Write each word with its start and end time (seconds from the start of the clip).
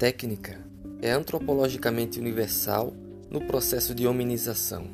Técnica 0.00 0.56
é 1.02 1.10
antropologicamente 1.10 2.18
universal 2.18 2.94
no 3.30 3.38
processo 3.38 3.94
de 3.94 4.06
hominização. 4.06 4.88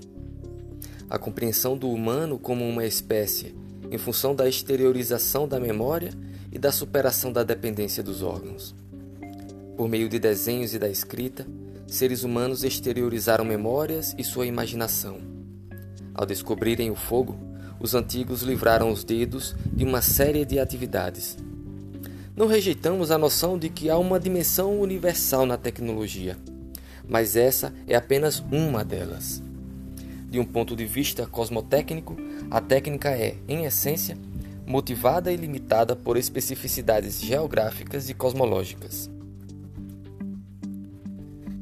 A 1.08 1.16
compreensão 1.16 1.78
do 1.78 1.88
humano 1.88 2.40
como 2.40 2.68
uma 2.68 2.84
espécie 2.84 3.54
em 3.88 3.98
função 3.98 4.34
da 4.34 4.48
exteriorização 4.48 5.46
da 5.46 5.60
memória 5.60 6.10
e 6.50 6.58
da 6.58 6.72
superação 6.72 7.32
da 7.32 7.44
dependência 7.44 8.02
dos 8.02 8.20
órgãos. 8.20 8.74
Por 9.76 9.88
meio 9.88 10.08
de 10.08 10.18
desenhos 10.18 10.74
e 10.74 10.78
da 10.80 10.88
escrita, 10.88 11.46
seres 11.86 12.24
humanos 12.24 12.64
exteriorizaram 12.64 13.44
memórias 13.44 14.12
e 14.18 14.24
sua 14.24 14.44
imaginação. 14.44 15.20
Ao 16.12 16.26
descobrirem 16.26 16.90
o 16.90 16.96
fogo, 16.96 17.38
os 17.78 17.94
antigos 17.94 18.42
livraram 18.42 18.90
os 18.90 19.04
dedos 19.04 19.54
de 19.72 19.84
uma 19.84 20.02
série 20.02 20.44
de 20.44 20.58
atividades. 20.58 21.36
Não 22.36 22.46
rejeitamos 22.46 23.10
a 23.10 23.16
noção 23.16 23.58
de 23.58 23.70
que 23.70 23.88
há 23.88 23.96
uma 23.96 24.20
dimensão 24.20 24.78
universal 24.78 25.46
na 25.46 25.56
tecnologia, 25.56 26.36
mas 27.08 27.34
essa 27.34 27.72
é 27.88 27.96
apenas 27.96 28.40
uma 28.52 28.84
delas. 28.84 29.42
De 30.28 30.38
um 30.38 30.44
ponto 30.44 30.76
de 30.76 30.84
vista 30.84 31.26
cosmotécnico, 31.26 32.14
a 32.50 32.60
técnica 32.60 33.08
é, 33.08 33.36
em 33.48 33.64
essência, 33.64 34.18
motivada 34.66 35.32
e 35.32 35.36
limitada 35.36 35.96
por 35.96 36.18
especificidades 36.18 37.22
geográficas 37.22 38.10
e 38.10 38.14
cosmológicas. 38.14 39.08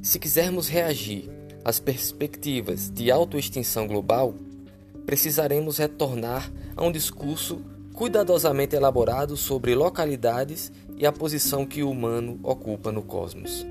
Se 0.02 0.18
quisermos 0.18 0.66
reagir 0.66 1.30
às 1.64 1.78
perspectivas 1.78 2.90
de 2.90 3.12
autoextinção 3.12 3.86
global, 3.86 4.34
precisaremos 5.06 5.78
retornar 5.78 6.52
a 6.74 6.84
um 6.84 6.90
discurso 6.90 7.62
cuidadosamente 7.94 8.74
elaborado 8.74 9.36
sobre 9.36 9.74
localidades 9.74 10.70
e 10.96 11.06
a 11.06 11.12
posição 11.12 11.64
que 11.64 11.82
o 11.82 11.90
humano 11.90 12.38
ocupa 12.42 12.90
no 12.90 13.02
cosmos. 13.02 13.64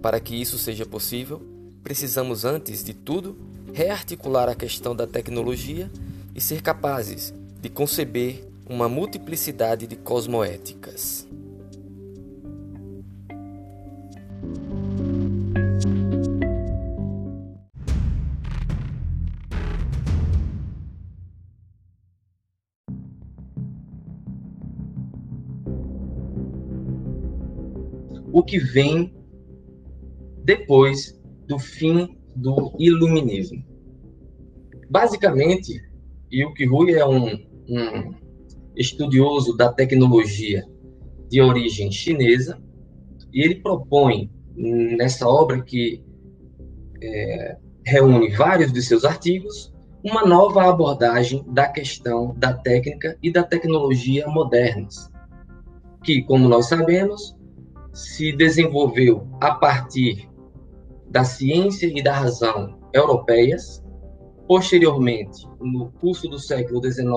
Para 0.00 0.18
que 0.18 0.34
isso 0.34 0.56
seja 0.56 0.86
possível, 0.86 1.42
precisamos, 1.84 2.46
antes 2.46 2.82
de 2.82 2.94
tudo, 2.94 3.38
rearticular 3.74 4.48
a 4.48 4.54
questão 4.54 4.96
da 4.96 5.06
tecnologia 5.06 5.90
e 6.34 6.40
ser 6.40 6.62
capazes 6.62 7.34
de 7.60 7.68
conceber 7.68 8.48
uma 8.66 8.88
multiplicidade 8.88 9.86
de 9.86 9.96
cosmoéticas. 9.96 11.28
O 28.40 28.44
que 28.44 28.58
vem 28.58 29.14
depois 30.44 31.20
do 31.46 31.58
fim 31.58 32.18
do 32.34 32.74
iluminismo. 32.78 33.64
Basicamente, 34.88 35.80
Yuki 36.32 36.64
Rui 36.64 36.92
é 36.94 37.06
um, 37.06 37.34
um 37.68 38.14
estudioso 38.74 39.56
da 39.56 39.72
tecnologia 39.72 40.66
de 41.28 41.40
origem 41.40 41.92
chinesa 41.92 42.60
e 43.32 43.42
ele 43.42 43.56
propõe 43.56 44.30
nessa 44.56 45.28
obra 45.28 45.62
que 45.62 46.02
é, 47.02 47.56
reúne 47.84 48.30
vários 48.30 48.72
de 48.72 48.82
seus 48.82 49.04
artigos 49.04 49.72
uma 50.02 50.24
nova 50.24 50.68
abordagem 50.68 51.44
da 51.48 51.68
questão 51.68 52.34
da 52.38 52.54
técnica 52.54 53.18
e 53.22 53.30
da 53.30 53.42
tecnologia 53.42 54.26
modernas, 54.28 55.10
que, 56.02 56.22
como 56.22 56.48
nós 56.48 56.66
sabemos, 56.66 57.38
se 57.92 58.32
desenvolveu 58.32 59.26
a 59.40 59.54
partir 59.54 60.28
da 61.08 61.24
ciência 61.24 61.86
e 61.86 62.02
da 62.02 62.14
razão 62.14 62.78
europeias, 62.92 63.82
posteriormente, 64.46 65.46
no 65.60 65.90
curso 65.92 66.28
do 66.28 66.38
século 66.38 66.82
XIX 66.82 67.10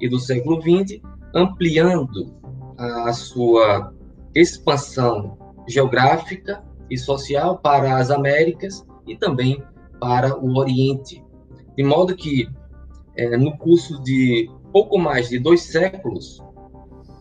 e 0.00 0.08
do 0.08 0.18
século 0.18 0.60
XX, 0.60 1.00
ampliando 1.34 2.34
a 2.76 3.12
sua 3.12 3.92
expansão 4.34 5.38
geográfica 5.68 6.64
e 6.90 6.98
social 6.98 7.58
para 7.58 7.96
as 7.96 8.10
Américas 8.10 8.84
e 9.06 9.16
também 9.16 9.62
para 10.00 10.36
o 10.36 10.56
Oriente. 10.58 11.24
De 11.76 11.84
modo 11.84 12.16
que, 12.16 12.48
é, 13.16 13.36
no 13.36 13.56
curso 13.56 14.02
de 14.02 14.50
pouco 14.72 14.98
mais 14.98 15.28
de 15.28 15.38
dois 15.38 15.62
séculos, 15.62 16.42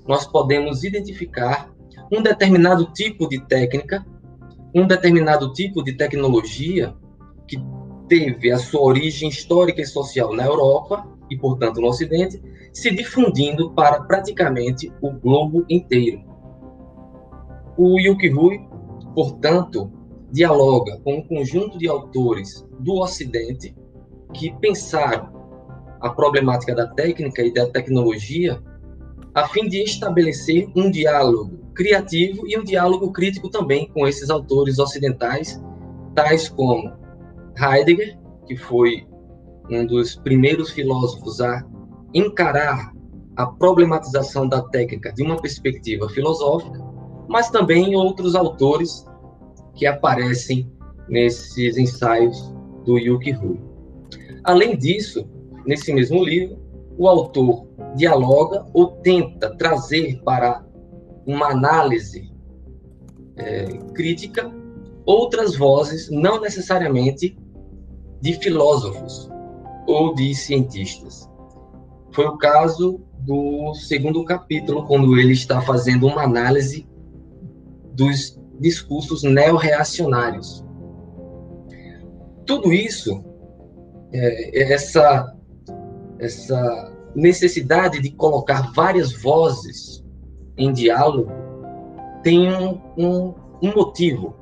nós 0.08 0.26
podemos 0.26 0.84
identificar 0.84 1.72
um 2.12 2.22
determinado 2.22 2.86
tipo 2.94 3.28
de 3.28 3.40
técnica, 3.48 4.06
um 4.74 4.88
determinado 4.88 5.52
tipo 5.54 5.84
de 5.84 5.94
tecnologia 5.94 6.94
que 7.48 7.58
teve 8.08 8.52
a 8.52 8.58
sua 8.58 8.82
origem 8.82 9.30
histórica 9.30 9.82
e 9.82 9.86
social 9.86 10.34
na 10.34 10.46
Europa 10.46 11.08
e, 11.30 11.38
portanto, 11.38 11.82
no 11.82 11.88
Ocidente, 11.88 12.42
se 12.74 12.90
difundindo 12.94 13.72
para 13.72 14.04
praticamente 14.04 14.92
o 15.02 15.12
globo 15.12 15.66
inteiro. 15.70 16.24
O 17.78 18.00
Yuki 18.00 18.30
Rui, 18.30 18.60
portanto, 19.16 19.92
dialoga 20.32 21.00
com 21.04 21.16
um 21.16 21.28
conjunto 21.28 21.78
de 21.78 21.88
autores 21.88 22.66
do 22.80 23.00
Ocidente 23.00 23.76
que 24.34 24.54
pensaram 24.60 25.30
a 26.00 26.10
problemática 26.10 26.74
da 26.74 26.88
técnica 26.88 27.42
e 27.42 27.54
da 27.54 27.70
tecnologia 27.70 28.62
a 29.34 29.48
fim 29.48 29.68
de 29.68 29.82
estabelecer 29.84 30.68
um 30.76 30.92
diálogo 30.92 31.60
criativo 31.74 32.48
e 32.48 32.58
um 32.58 32.64
diálogo 32.64 33.12
crítico 33.12 33.50
também 33.50 33.90
com 33.90 34.08
esses 34.08 34.30
autores 34.30 34.78
ocidentais, 34.78 35.62
tais 36.14 36.50
como 36.50 36.92
Heidegger, 37.58 38.18
que 38.46 38.58
foi 38.58 39.08
um 39.70 39.86
dos 39.86 40.16
primeiros 40.16 40.72
filósofos 40.72 41.40
a 41.40 41.66
encarar 42.14 42.94
a 43.38 43.46
problematização 43.46 44.48
da 44.48 44.62
técnica 44.62 45.14
de 45.14 45.24
uma 45.24 45.42
perspectiva 45.42 46.10
filosófica, 46.10 46.80
mas 47.30 47.50
também 47.50 47.96
outros 47.96 48.36
autores 48.36 49.06
que 49.74 49.86
aparecem 49.86 50.70
nesses 51.08 51.78
ensaios 51.78 52.54
do 52.86 52.98
Yuki 52.98 53.32
Rui. 53.32 53.60
Além 54.44 54.78
disso, 54.78 55.26
nesse 55.66 55.94
mesmo 55.94 56.24
livro, 56.24 56.60
o 57.02 57.08
autor 57.08 57.68
dialoga 57.96 58.64
ou 58.76 58.92
tenta 58.98 59.50
trazer 59.58 60.22
para 60.24 60.64
uma 61.26 61.48
análise 61.48 62.32
é, 63.38 63.66
crítica 63.96 64.54
outras 65.04 65.56
vozes, 65.56 66.12
não 66.12 66.40
necessariamente 66.40 67.36
de 68.22 68.34
filósofos 68.34 69.28
ou 69.88 70.14
de 70.14 70.36
cientistas. 70.36 71.28
Foi 72.12 72.28
o 72.28 72.38
caso 72.38 73.02
do 73.22 73.74
segundo 73.74 74.24
capítulo, 74.24 74.86
quando 74.86 75.18
ele 75.18 75.34
está 75.34 75.60
fazendo 75.60 76.06
uma 76.06 76.22
análise 76.22 76.88
dos 77.94 78.40
discursos 78.60 79.24
neo-reacionários. 79.24 80.64
Tudo 82.46 82.72
isso, 82.72 83.24
é, 84.14 84.72
essa, 84.72 85.36
essa 86.20 86.91
necessidade 87.16 88.00
de 88.00 88.12
colocar 88.12 88.72
várias 88.74 89.12
vozes 89.22 90.04
em 90.58 90.72
diálogo 90.72 91.32
tem 92.24 92.52
um, 92.52 92.80
um, 92.98 93.34
um 93.62 93.74
motivo, 93.76 94.36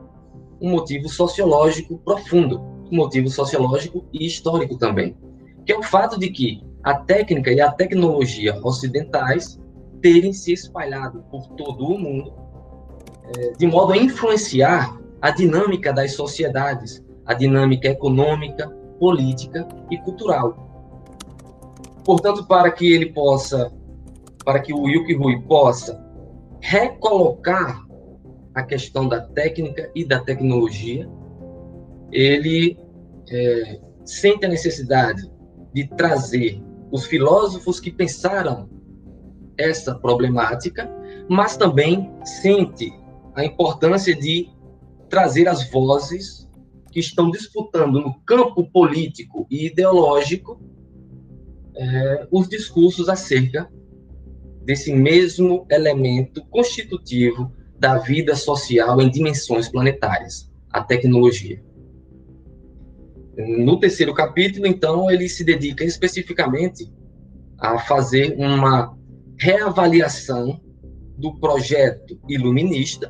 um 0.61 0.71
motivo 0.71 1.07
sociológico 1.07 1.97
profundo, 1.99 2.61
um 2.91 2.95
motivo 2.95 3.29
sociológico 3.29 4.05
e 4.11 4.25
histórico 4.25 4.77
também, 4.77 5.15
que 5.65 5.71
é 5.71 5.77
o 5.77 5.83
fato 5.83 6.19
de 6.19 6.29
que 6.29 6.61
a 6.83 6.95
técnica 6.95 7.51
e 7.51 7.61
a 7.61 7.71
tecnologia 7.71 8.59
ocidentais 8.63 9.59
terem 10.01 10.33
se 10.33 10.53
espalhado 10.53 11.23
por 11.29 11.47
todo 11.49 11.85
o 11.85 11.97
mundo, 11.97 12.33
é, 13.37 13.51
de 13.51 13.67
modo 13.67 13.93
a 13.93 13.97
influenciar 13.97 14.97
a 15.21 15.31
dinâmica 15.31 15.91
das 15.91 16.13
sociedades, 16.13 17.03
a 17.25 17.33
dinâmica 17.33 17.89
econômica, 17.89 18.69
política 18.99 19.67
e 19.91 19.97
cultural. 19.99 20.68
Portanto, 22.03 22.45
para 22.45 22.71
que 22.71 22.91
ele 22.91 23.07
possa, 23.13 23.71
para 24.43 24.59
que 24.59 24.73
o 24.73 24.87
Yuki 24.87 25.13
Rui 25.13 25.41
possa 25.41 26.03
recolocar 26.61 27.85
a 28.53 28.63
questão 28.63 29.07
da 29.07 29.21
técnica 29.21 29.91
e 29.95 30.03
da 30.03 30.19
tecnologia, 30.19 31.09
ele 32.11 32.77
é, 33.29 33.79
sente 34.03 34.45
a 34.45 34.49
necessidade 34.49 35.29
de 35.73 35.87
trazer 35.95 36.61
os 36.91 37.05
filósofos 37.05 37.79
que 37.79 37.91
pensaram 37.91 38.69
essa 39.57 39.93
problemática, 39.95 40.89
mas 41.29 41.55
também 41.55 42.11
sente 42.23 42.91
a 43.35 43.45
importância 43.45 44.15
de 44.15 44.49
trazer 45.09 45.47
as 45.47 45.69
vozes 45.69 46.49
que 46.91 46.99
estão 46.99 47.29
disputando 47.29 48.01
no 48.01 48.19
campo 48.21 48.63
político 48.71 49.45
e 49.49 49.67
ideológico 49.67 50.59
é, 51.79 52.27
os 52.29 52.49
discursos 52.49 53.07
acerca 53.07 53.71
desse 54.63 54.93
mesmo 54.93 55.65
elemento 55.71 56.45
constitutivo 56.47 57.51
da 57.79 57.97
vida 57.97 58.35
social 58.35 59.01
em 59.01 59.09
dimensões 59.09 59.69
planetárias, 59.69 60.51
a 60.69 60.83
tecnologia. 60.83 61.63
No 63.37 63.79
terceiro 63.79 64.13
capítulo, 64.13 64.67
então, 64.67 65.09
ele 65.09 65.29
se 65.29 65.45
dedica 65.45 65.85
especificamente 65.85 66.91
a 67.57 67.79
fazer 67.79 68.35
uma 68.37 68.93
reavaliação 69.37 70.59
do 71.17 71.33
projeto 71.39 72.19
iluminista 72.27 73.09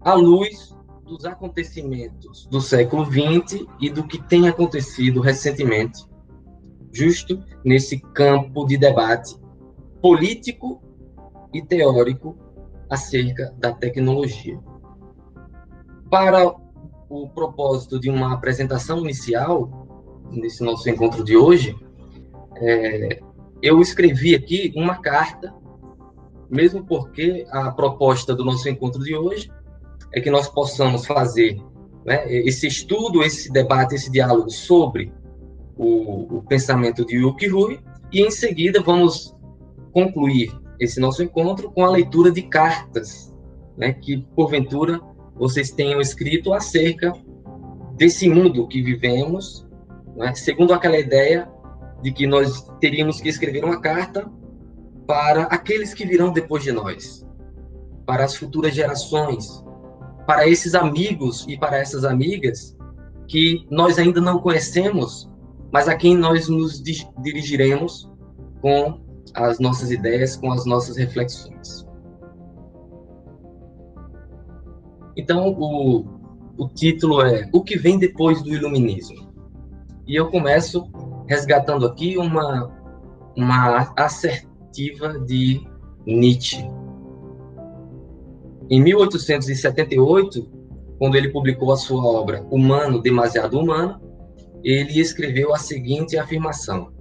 à 0.00 0.14
luz 0.14 0.72
dos 1.04 1.24
acontecimentos 1.24 2.46
do 2.46 2.60
século 2.60 3.04
XX 3.04 3.66
e 3.80 3.90
do 3.90 4.06
que 4.06 4.22
tem 4.28 4.46
acontecido 4.48 5.20
recentemente, 5.20 6.07
justo 6.92 7.42
nesse 7.64 7.98
campo 8.00 8.64
de 8.66 8.76
debate 8.76 9.36
político 10.00 10.80
e 11.52 11.62
teórico 11.62 12.36
acerca 12.90 13.54
da 13.58 13.72
tecnologia. 13.72 14.58
Para 16.10 16.54
o 17.08 17.28
propósito 17.28 17.98
de 17.98 18.10
uma 18.10 18.34
apresentação 18.34 18.98
inicial, 19.00 19.88
nesse 20.30 20.62
nosso 20.62 20.88
encontro 20.88 21.24
de 21.24 21.36
hoje, 21.36 21.76
é, 22.56 23.20
eu 23.62 23.80
escrevi 23.80 24.34
aqui 24.34 24.72
uma 24.76 25.00
carta, 25.00 25.54
mesmo 26.50 26.84
porque 26.84 27.46
a 27.50 27.70
proposta 27.70 28.34
do 28.34 28.44
nosso 28.44 28.68
encontro 28.68 29.02
de 29.02 29.14
hoje 29.14 29.50
é 30.14 30.20
que 30.20 30.30
nós 30.30 30.48
possamos 30.48 31.06
fazer 31.06 31.60
né, 32.04 32.30
esse 32.32 32.66
estudo, 32.66 33.22
esse 33.22 33.52
debate, 33.52 33.94
esse 33.94 34.10
diálogo 34.10 34.50
sobre 34.50 35.12
o, 35.78 36.38
o 36.38 36.42
pensamento 36.42 37.06
de 37.06 37.16
Yuki 37.16 37.46
Rui, 37.46 37.80
e 38.12 38.20
em 38.20 38.30
seguida 38.30 38.82
vamos 38.82 39.34
concluir 39.92 40.52
esse 40.78 41.00
nosso 41.00 41.22
encontro 41.22 41.70
com 41.70 41.84
a 41.84 41.90
leitura 41.90 42.30
de 42.30 42.42
cartas, 42.42 43.32
né, 43.76 43.92
que 43.92 44.26
porventura 44.34 45.00
vocês 45.34 45.70
tenham 45.70 46.00
escrito 46.00 46.52
acerca 46.52 47.12
desse 47.96 48.28
mundo 48.28 48.66
que 48.66 48.82
vivemos, 48.82 49.66
né, 50.16 50.34
segundo 50.34 50.74
aquela 50.74 50.98
ideia 50.98 51.48
de 52.02 52.12
que 52.12 52.26
nós 52.26 52.68
teríamos 52.80 53.20
que 53.20 53.28
escrever 53.28 53.64
uma 53.64 53.80
carta 53.80 54.30
para 55.06 55.44
aqueles 55.44 55.94
que 55.94 56.04
virão 56.04 56.32
depois 56.32 56.62
de 56.62 56.72
nós, 56.72 57.26
para 58.04 58.24
as 58.24 58.36
futuras 58.36 58.74
gerações, 58.74 59.64
para 60.26 60.46
esses 60.46 60.74
amigos 60.74 61.46
e 61.48 61.56
para 61.56 61.78
essas 61.78 62.04
amigas 62.04 62.76
que 63.26 63.66
nós 63.70 63.98
ainda 63.98 64.20
não 64.20 64.38
conhecemos, 64.38 65.28
mas 65.72 65.88
a 65.88 65.96
quem 65.96 66.16
nós 66.16 66.48
nos 66.48 66.82
dirigiremos 66.82 68.10
com 68.60 69.00
as 69.34 69.58
nossas 69.58 69.90
ideias, 69.90 70.36
com 70.36 70.50
as 70.52 70.64
nossas 70.64 70.96
reflexões. 70.96 71.86
Então, 75.16 75.54
o, 75.58 76.06
o 76.56 76.68
título 76.68 77.20
é 77.22 77.48
O 77.52 77.62
que 77.62 77.76
vem 77.76 77.98
depois 77.98 78.42
do 78.42 78.50
Iluminismo? 78.50 79.28
E 80.06 80.14
eu 80.14 80.30
começo 80.30 80.90
resgatando 81.26 81.86
aqui 81.86 82.16
uma, 82.16 82.72
uma 83.36 83.92
assertiva 83.96 85.18
de 85.20 85.60
Nietzsche. 86.06 86.64
Em 88.70 88.82
1878, 88.82 90.50
quando 90.98 91.16
ele 91.16 91.30
publicou 91.30 91.72
a 91.72 91.76
sua 91.76 92.02
obra 92.04 92.46
Humano, 92.50 93.00
Demasiado 93.00 93.58
Humano, 93.58 94.00
ele 94.62 95.00
escreveu 95.00 95.54
a 95.54 95.58
seguinte 95.58 96.16
afirmação: 96.16 96.92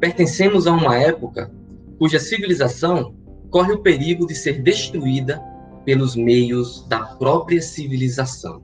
Pertencemos 0.00 0.66
a 0.66 0.72
uma 0.72 0.96
época 0.96 1.50
cuja 1.98 2.18
civilização 2.18 3.14
corre 3.50 3.72
o 3.72 3.82
perigo 3.82 4.26
de 4.26 4.34
ser 4.34 4.62
destruída 4.62 5.42
pelos 5.84 6.14
meios 6.14 6.86
da 6.88 7.00
própria 7.16 7.60
civilização. 7.60 8.62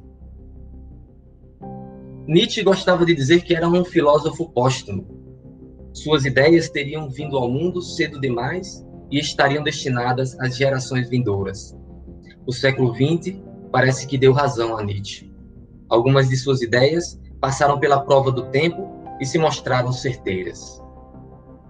Nietzsche 2.26 2.62
gostava 2.62 3.04
de 3.04 3.14
dizer 3.14 3.42
que 3.42 3.54
era 3.54 3.69
um 3.69 3.84
filósofo 3.84 4.48
póstumo. 4.50 5.06
Suas 5.92 6.25
ideias 6.25 6.69
teriam 6.69 7.08
vindo 7.10 7.37
ao 7.37 7.50
mundo 7.50 7.82
cedo 7.82 8.20
demais 8.20 8.84
e 9.10 9.19
estariam 9.19 9.62
destinadas 9.62 10.38
às 10.40 10.56
gerações 10.56 11.08
vindouras. 11.08 11.76
O 12.46 12.52
século 12.52 12.94
XX 12.94 13.40
parece 13.70 14.06
que 14.06 14.19
deu 14.19 14.32
razão 14.32 14.76
a 14.76 14.82
Nietzsche. 14.82 15.32
Algumas 15.88 16.28
de 16.28 16.37
suas 16.37 16.62
ideias 16.62 17.20
passaram 17.44 17.79
pela 17.79 18.00
prova 18.00 18.32
do 18.32 18.44
tempo 18.44 18.88
e 19.20 19.26
se 19.26 19.37
mostraram 19.37 19.93
certeiras. 19.93 20.82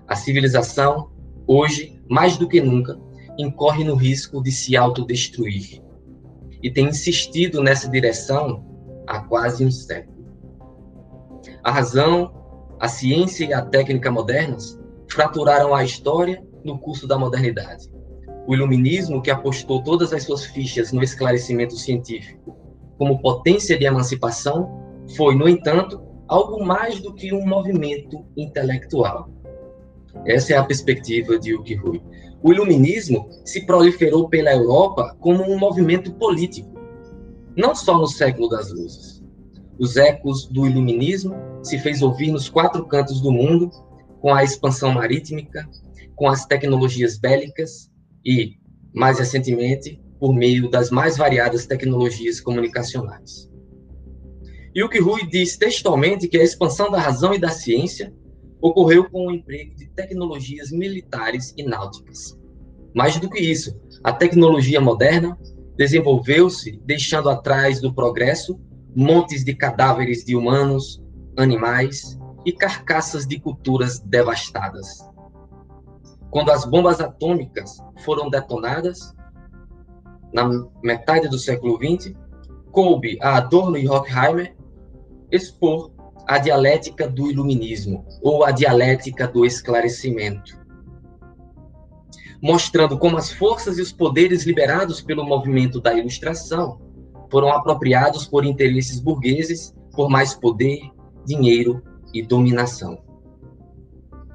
A 0.07 0.15
civilização, 0.15 1.11
hoje, 1.49 2.01
mais 2.09 2.37
do 2.37 2.49
que 2.49 2.61
nunca, 2.61 2.97
incorre 3.37 3.83
no 3.83 3.97
risco 3.97 4.41
de 4.41 4.53
se 4.53 4.77
autodestruir 4.77 5.83
e 6.63 6.71
tem 6.71 6.87
insistido 6.87 7.61
nessa 7.61 7.91
direção 7.91 8.65
há 9.05 9.19
quase 9.19 9.67
um 9.67 9.71
século. 9.73 10.25
A 11.65 11.73
razão, 11.73 12.33
a 12.79 12.87
ciência 12.87 13.45
e 13.45 13.53
a 13.53 13.61
técnica 13.61 14.13
modernas 14.13 14.79
fraturaram 15.11 15.75
a 15.75 15.83
história 15.83 16.41
no 16.65 16.79
curso 16.79 17.05
da 17.05 17.19
modernidade. 17.19 17.91
O 18.47 18.55
iluminismo, 18.55 19.21
que 19.21 19.31
apostou 19.33 19.83
todas 19.83 20.13
as 20.13 20.23
suas 20.23 20.45
fichas 20.45 20.93
no 20.93 21.03
esclarecimento 21.03 21.75
científico 21.75 22.57
como 22.97 23.21
potência 23.21 23.77
de 23.77 23.85
emancipação, 23.85 24.84
foi, 25.17 25.35
no 25.35 25.49
entanto, 25.49 26.01
algo 26.29 26.65
mais 26.65 27.01
do 27.01 27.13
que 27.15 27.33
um 27.33 27.47
movimento 27.47 28.25
intelectual. 28.37 29.29
Essa 30.27 30.55
é 30.55 30.57
a 30.57 30.65
perspectiva 30.65 31.39
de 31.39 31.51
Yuki 31.51 31.75
Rui. 31.75 32.03
O 32.43 32.53
iluminismo 32.53 33.29
se 33.45 33.65
proliferou 33.67 34.29
pela 34.29 34.53
Europa 34.53 35.17
como 35.21 35.43
um 35.43 35.59
movimento 35.59 36.13
político, 36.15 36.73
não 37.57 37.75
só 37.75 37.99
no 37.99 38.07
século 38.07 38.49
das 38.49 38.71
luzes. 38.71 39.23
Os 39.79 39.97
ecos 39.97 40.47
do 40.47 40.67
iluminismo 40.67 41.35
se 41.63 41.79
fez 41.79 42.03
ouvir 42.03 42.31
nos 42.31 42.49
quatro 42.49 42.87
cantos 42.87 43.21
do 43.21 43.33
mundo, 43.33 43.71
com 44.21 44.33
a 44.33 44.45
expansão 44.45 44.93
marítima, 44.93 45.43
com 46.15 46.29
as 46.29 46.47
tecnologias 46.47 47.19
bélicas 47.19 47.91
e, 48.25 48.57
mais 48.95 49.19
recentemente, 49.19 50.01
por 50.19 50.35
meio 50.35 50.71
das 50.71 50.91
mais 50.91 51.17
variadas 51.17 51.67
tecnologias 51.67 52.41
comunicacionais. 52.41 53.51
E 54.75 54.83
o 54.83 54.89
que 54.89 54.99
Rui 54.99 55.25
diz 55.27 55.57
textualmente 55.57 56.27
que 56.27 56.37
a 56.37 56.43
expansão 56.43 56.91
da 56.91 56.99
razão 56.99 57.33
e 57.33 57.39
da 57.39 57.51
ciência 57.51 58.13
ocorreu 58.61 59.09
com 59.09 59.27
o 59.27 59.31
emprego 59.31 59.75
de 59.77 59.87
tecnologias 59.91 60.73
militares 60.73 61.55
e 61.57 61.63
náuticas. 61.63 62.37
Mais 62.93 63.19
do 63.21 63.31
que 63.31 63.39
isso, 63.39 63.79
a 64.03 64.13
tecnologia 64.13 64.81
moderna 64.81 65.39
desenvolveu-se 65.77 66.81
deixando 66.85 67.29
atrás 67.29 67.81
do 67.81 67.95
progresso 67.95 68.59
montes 68.95 69.45
de 69.45 69.55
cadáveres 69.55 70.25
de 70.25 70.35
humanos, 70.35 71.03
animais 71.37 72.19
e 72.45 72.53
carcaças 72.53 73.27
de 73.27 73.39
culturas 73.39 74.01
devastadas. 74.01 74.87
Quando 76.31 76.51
as 76.51 76.65
bombas 76.65 77.01
atômicas 77.01 77.79
foram 78.05 78.29
detonadas, 78.29 79.15
na 80.33 80.49
metade 80.83 81.29
do 81.29 81.39
século 81.39 81.79
XX, 81.79 82.13
coube 82.73 83.19
a 83.21 83.37
Adorno 83.37 83.77
e 83.77 83.89
Horkheimer 83.89 84.57
expor 85.35 85.91
a 86.27 86.39
dialética 86.39 87.07
do 87.09 87.31
iluminismo, 87.31 88.07
ou 88.23 88.45
a 88.45 88.51
dialética 88.51 89.29
do 89.29 89.45
esclarecimento, 89.45 90.59
mostrando 92.41 92.99
como 92.99 93.17
as 93.17 93.33
forças 93.33 93.79
e 93.79 93.83
os 93.83 93.93
poderes 93.93 94.45
liberados 94.45 95.01
pelo 95.01 95.25
movimento 95.25 95.81
da 95.81 95.95
ilustração 95.95 96.81
foram 97.31 97.49
apropriados 97.49 98.27
por 98.27 98.45
interesses 98.45 99.01
burgueses 99.01 99.75
por 99.93 100.09
mais 100.09 100.35
poder, 100.35 100.81
dinheiro 101.25 101.83
e 102.13 102.23
dominação. 102.23 103.03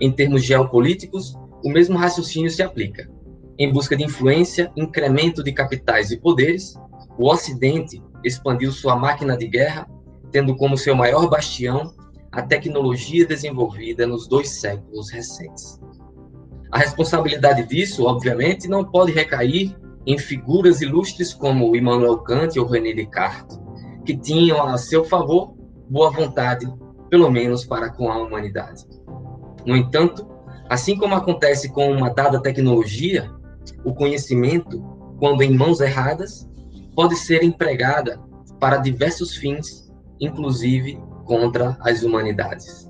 Em 0.02 0.12
termos 0.12 0.44
geopolíticos, 0.44 1.36
o 1.64 1.70
mesmo 1.70 1.98
raciocínio 1.98 2.50
se 2.50 2.64
aplica. 2.64 3.10
Em 3.58 3.72
busca 3.72 3.96
de 3.96 4.04
influência, 4.04 4.72
incremento 4.76 5.44
de 5.44 5.52
capitais 5.52 6.12
e 6.12 6.18
poderes, 6.18 6.76
o 7.18 7.30
Ocidente 7.30 8.02
expandiu 8.24 8.72
sua 8.72 8.96
máquina 8.96 9.38
de 9.38 9.48
guerra, 9.48 9.88
tendo 10.32 10.56
como 10.56 10.78
seu 10.78 10.96
maior 10.96 11.30
bastião 11.30 11.94
a 12.32 12.42
tecnologia 12.42 13.26
desenvolvida 13.26 14.06
nos 14.06 14.28
dois 14.28 14.50
séculos 14.50 15.10
recentes. 15.10 15.80
A 16.72 16.78
responsabilidade 16.78 17.66
disso, 17.68 18.06
obviamente, 18.06 18.68
não 18.68 18.86
pode 18.86 19.12
recair 19.12 19.76
em 20.06 20.18
figuras 20.18 20.82
ilustres 20.82 21.34
como 21.34 21.76
Immanuel 21.76 22.20
Kant 22.20 22.60
ou 22.60 22.68
René 22.68 22.94
Descartes, 22.94 23.60
que 24.06 24.16
tinham 24.16 24.62
a 24.64 24.78
seu 24.78 25.04
favor 25.04 25.56
boa 25.90 26.12
vontade, 26.12 26.72
pelo 27.10 27.32
menos 27.32 27.66
para 27.66 27.90
com 27.90 28.12
a 28.12 28.18
humanidade. 28.18 28.86
No 29.66 29.76
entanto, 29.76 30.28
assim 30.70 30.96
como 30.96 31.16
acontece 31.16 31.70
com 31.70 31.92
uma 31.92 32.12
dada 32.12 32.40
tecnologia, 32.40 33.30
o 33.84 33.94
conhecimento, 33.94 34.80
quando 35.18 35.42
em 35.42 35.56
mãos 35.56 35.82
erradas, 35.82 36.48
pode 36.96 37.16
ser 37.16 37.44
empregada 37.44 38.20
para 38.60 38.78
diversos 38.78 39.36
fins, 39.36 39.89
inclusive 40.20 41.00
contra 41.26 41.78
as 41.82 42.04
humanidades. 42.04 42.90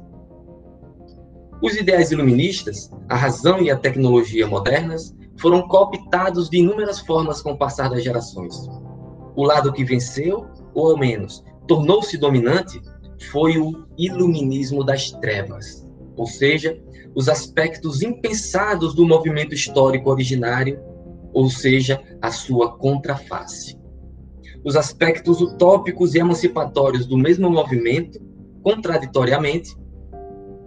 Os 1.61 1.75
ideais 1.75 2.11
iluministas, 2.11 2.89
a 3.09 3.15
razão 3.15 3.61
e 3.61 3.69
a 3.69 3.77
tecnologia 3.77 4.47
modernas 4.47 5.13
foram 5.37 5.67
cooptados 5.67 6.49
de 6.49 6.57
inúmeras 6.57 6.99
formas 6.99 7.41
com 7.41 7.51
o 7.51 7.57
passar 7.57 7.89
das 7.89 8.03
gerações. 8.03 8.55
O 9.35 9.43
lado 9.43 9.71
que 9.71 9.83
venceu, 9.83 10.47
ou 10.73 10.91
ao 10.91 10.97
menos 10.97 11.43
tornou-se 11.67 12.17
dominante, 12.17 12.81
foi 13.31 13.57
o 13.57 13.85
iluminismo 13.97 14.83
das 14.83 15.11
trevas, 15.11 15.87
ou 16.15 16.25
seja, 16.25 16.77
os 17.15 17.29
aspectos 17.29 18.01
impensados 18.01 18.93
do 18.93 19.05
movimento 19.05 19.53
histórico 19.53 20.09
originário, 20.09 20.79
ou 21.33 21.49
seja, 21.49 22.01
a 22.21 22.31
sua 22.31 22.77
contraface. 22.77 23.78
Os 24.63 24.75
aspectos 24.75 25.41
utópicos 25.41 26.15
e 26.15 26.19
emancipatórios 26.19 27.05
do 27.05 27.17
mesmo 27.17 27.49
movimento, 27.49 28.19
contraditoriamente, 28.61 29.75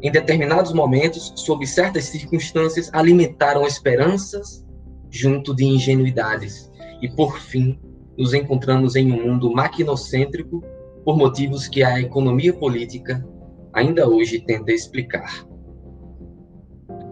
em 0.02 0.10
determinados 0.10 0.72
momentos, 0.72 1.32
sob 1.36 1.66
certas 1.66 2.04
circunstâncias, 2.04 2.90
alimentaram 2.92 3.66
esperanças 3.66 4.64
junto 5.10 5.54
de 5.54 5.64
ingenuidades. 5.64 6.70
E, 7.00 7.08
por 7.08 7.38
fim, 7.38 7.78
nos 8.16 8.34
encontramos 8.34 8.96
em 8.96 9.12
um 9.12 9.26
mundo 9.26 9.52
maquinocêntrico 9.52 10.62
por 11.04 11.16
motivos 11.16 11.68
que 11.68 11.82
a 11.82 12.00
economia 12.00 12.52
política 12.52 13.24
ainda 13.72 14.08
hoje 14.08 14.40
tenta 14.40 14.72
explicar. 14.72 15.46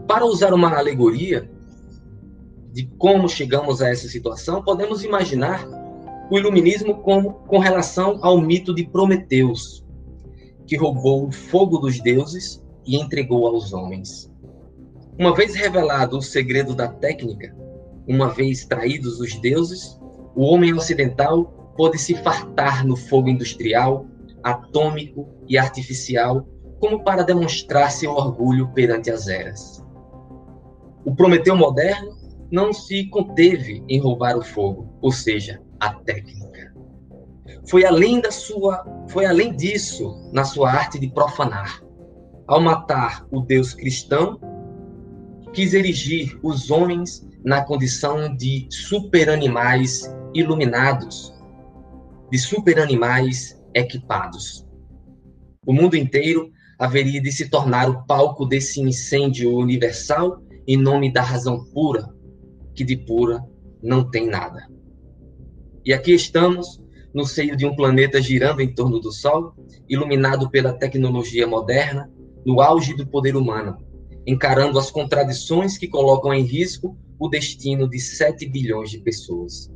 Para 0.07 0.25
usar 0.25 0.53
uma 0.53 0.77
alegoria 0.77 1.51
de 2.73 2.87
como 2.99 3.29
chegamos 3.29 3.81
a 3.83 3.89
essa 3.89 4.09
situação, 4.09 4.63
podemos 4.63 5.05
imaginar 5.05 5.67
o 6.31 6.39
iluminismo 6.39 7.03
como, 7.03 7.33
com 7.33 7.59
relação 7.59 8.21
ao 8.23 8.41
mito 8.41 8.73
de 8.73 8.87
Prometeus, 8.87 9.85
que 10.67 10.77
roubou 10.77 11.27
o 11.27 11.33
fogo 11.33 11.79
dos 11.79 12.01
deuses 12.01 12.63
e 12.87 12.97
entregou 12.97 13.47
aos 13.49 13.73
homens. 13.73 14.31
Uma 15.19 15.35
vez 15.35 15.55
revelado 15.55 16.17
o 16.17 16.23
segredo 16.23 16.75
da 16.75 16.87
técnica, 16.87 17.55
uma 18.07 18.29
vez 18.29 18.65
traídos 18.65 19.19
os 19.19 19.35
deuses, 19.41 20.01
o 20.37 20.45
homem 20.45 20.73
ocidental 20.73 21.45
pôde 21.77 21.99
se 21.99 22.15
fartar 22.15 22.87
no 22.87 22.97
fogo 22.97 23.29
industrial, 23.29 24.07
atômico 24.43 25.29
e 25.49 25.59
artificial, 25.59 26.47
como 26.79 27.03
para 27.03 27.25
demonstrar 27.25 27.91
seu 27.91 28.13
orgulho 28.13 28.69
perante 28.69 29.11
as 29.11 29.27
eras. 29.27 29.85
O 31.05 31.15
Prometeu 31.15 31.57
moderno 31.57 32.17
não 32.51 32.73
se 32.73 33.09
conteve 33.09 33.83
em 33.89 33.99
roubar 33.99 34.37
o 34.37 34.43
fogo, 34.43 34.89
ou 35.03 35.11
seja, 35.11 35.61
a 35.81 35.95
técnica. 35.95 36.75
Foi 37.69 37.85
além 37.85 38.21
da 38.21 38.31
sua, 38.31 38.85
foi 39.09 39.27
além 39.27 39.57
disso 39.57 40.31
na 40.33 40.45
sua 40.45 40.71
arte 40.71 40.99
de 40.99 41.09
profanar. 41.09 41.83
Ao 42.47 42.61
matar 42.61 43.27
o 43.31 43.41
Deus 43.41 43.75
cristão, 43.75 44.39
quis 45.53 45.75
erigir 45.75 46.39
os 46.43 46.71
homens 46.71 47.27
na 47.45 47.63
condição 47.63 48.37
de 48.37 48.67
superanimais 48.71 50.13
iluminados, 50.35 51.33
de 52.31 52.39
superanimais 52.39 53.61
equipados. 53.75 54.67
O 55.67 55.73
mundo 55.73 55.97
inteiro 55.97 56.51
haveria 56.79 57.21
de 57.21 57.31
se 57.31 57.49
tornar 57.49 57.89
o 57.89 58.05
palco 58.07 58.47
desse 58.47 58.81
incêndio 58.81 59.55
universal 59.57 60.43
em 60.67 60.77
nome 60.77 61.13
da 61.13 61.23
razão 61.23 61.65
pura, 61.73 62.09
que 62.75 62.85
de 62.85 62.97
pura 62.97 63.45
não 63.83 64.09
tem 64.11 64.27
nada. 64.27 64.67
E 65.85 65.93
aqui 65.93 66.13
estamos, 66.13 66.81
no 67.15 67.25
seio 67.25 67.57
de 67.57 67.67
um 67.67 67.75
planeta 67.75 68.21
girando 68.21 68.61
em 68.61 68.73
torno 68.73 69.01
do 69.01 69.11
Sol, 69.11 69.55
iluminado 69.89 70.51
pela 70.51 70.73
tecnologia 70.73 71.47
moderna, 71.47 72.11
no 72.45 72.61
auge 72.61 72.95
do 72.95 73.07
poder 73.07 73.37
humano, 73.37 73.77
encarando 74.27 74.79
as 74.79 74.91
contradições 74.91 75.77
que 75.77 75.89
colocam 75.89 76.33
em 76.33 76.43
risco 76.43 76.97
o 77.19 77.29
destino 77.29 77.89
de 77.89 77.99
7 77.99 78.47
bilhões 78.47 78.91
de 78.91 78.99
pessoas. 78.99 79.71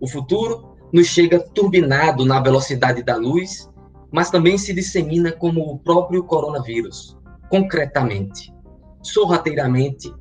O 0.00 0.08
futuro 0.08 0.76
nos 0.92 1.06
chega 1.06 1.40
turbinado 1.40 2.24
na 2.24 2.40
velocidade 2.40 3.02
da 3.02 3.16
luz, 3.16 3.70
mas 4.12 4.30
também 4.30 4.56
se 4.56 4.72
dissemina 4.72 5.32
como 5.32 5.60
o 5.60 5.78
próprio 5.78 6.24
coronavírus, 6.24 7.16
concretamente, 7.48 8.52
sorrateiramente 9.02 10.12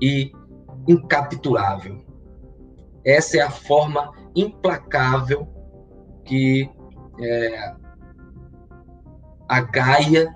e 0.00 0.32
incapturável. 0.86 2.04
Essa 3.04 3.38
é 3.38 3.40
a 3.40 3.50
forma 3.50 4.10
implacável 4.40 5.46
que 6.24 6.70
é, 7.20 7.74
a 9.48 9.60
Gaia 9.60 10.34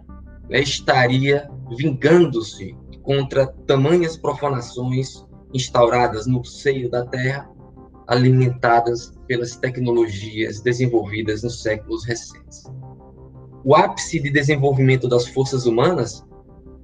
estaria 0.50 1.50
vingando-se 1.76 2.76
contra 3.02 3.46
tamanhas 3.66 4.16
profanações 4.16 5.24
instauradas 5.52 6.26
no 6.26 6.44
seio 6.44 6.90
da 6.90 7.04
Terra, 7.06 7.50
alimentadas 8.06 9.12
pelas 9.26 9.56
tecnologias 9.56 10.60
desenvolvidas 10.60 11.42
nos 11.42 11.62
séculos 11.62 12.04
recentes. 12.04 12.64
O 13.64 13.74
ápice 13.76 14.20
de 14.20 14.30
desenvolvimento 14.30 15.08
das 15.08 15.26
forças 15.28 15.66
humanas 15.66 16.24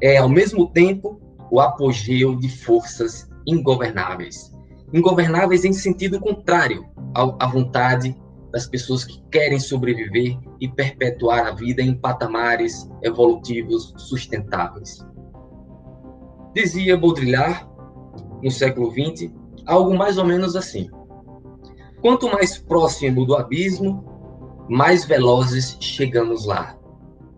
é, 0.01 0.19
ao 0.19 0.29
mesmo 0.29 0.69
tempo, 0.69 1.21
o 1.51 1.61
apogeu 1.61 2.37
de 2.37 2.49
forças 2.49 3.29
ingovernáveis. 3.47 4.53
Ingovernáveis 4.93 5.65
em 5.65 5.73
sentido 5.73 6.21
contrário 6.21 6.87
à 7.15 7.47
vontade 7.47 8.17
das 8.53 8.67
pessoas 8.67 9.05
que 9.05 9.23
querem 9.31 9.61
sobreviver 9.61 10.39
e 10.61 10.69
perpetuar 10.69 11.47
a 11.47 11.53
vida 11.53 11.83
em 11.83 11.95
patamares 11.95 12.89
evolutivos 13.03 13.95
sustentáveis. 13.97 15.05
Dizia 16.55 16.97
Baudrillard, 16.97 17.69
no 18.43 18.51
século 18.51 18.91
XX, 18.91 19.31
algo 19.67 19.97
mais 19.97 20.19
ou 20.19 20.25
menos 20.25 20.57
assim: 20.57 20.91
Quanto 22.01 22.31
mais 22.31 22.59
próximo 22.59 23.27
do 23.27 23.37
abismo, 23.37 24.05
mais 24.69 25.05
velozes 25.05 25.77
chegamos 25.81 26.47
lá. 26.47 26.77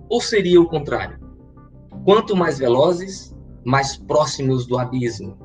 Ou 0.08 0.20
seria 0.20 0.60
o 0.60 0.68
contrário? 0.68 1.18
Quanto 2.04 2.36
mais 2.36 2.58
velozes, 2.58 3.34
mais 3.64 3.96
próximos 3.96 4.66
do 4.66 4.78
abismo. 4.78 5.36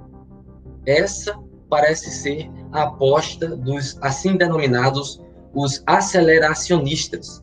Essa 0.85 1.37
parece 1.69 2.09
ser 2.11 2.49
a 2.71 2.83
aposta 2.83 3.55
dos 3.55 3.97
assim 4.01 4.37
denominados 4.37 5.21
os 5.53 5.81
aceleracionistas, 5.85 7.41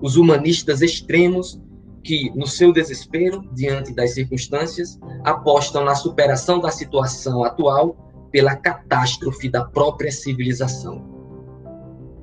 os 0.00 0.16
humanistas 0.16 0.80
extremos 0.80 1.60
que, 2.02 2.30
no 2.34 2.46
seu 2.46 2.72
desespero 2.72 3.42
diante 3.52 3.92
das 3.92 4.14
circunstâncias, 4.14 4.98
apostam 5.24 5.84
na 5.84 5.94
superação 5.94 6.60
da 6.60 6.70
situação 6.70 7.44
atual 7.44 7.96
pela 8.30 8.54
catástrofe 8.54 9.48
da 9.48 9.64
própria 9.64 10.10
civilização. 10.10 11.04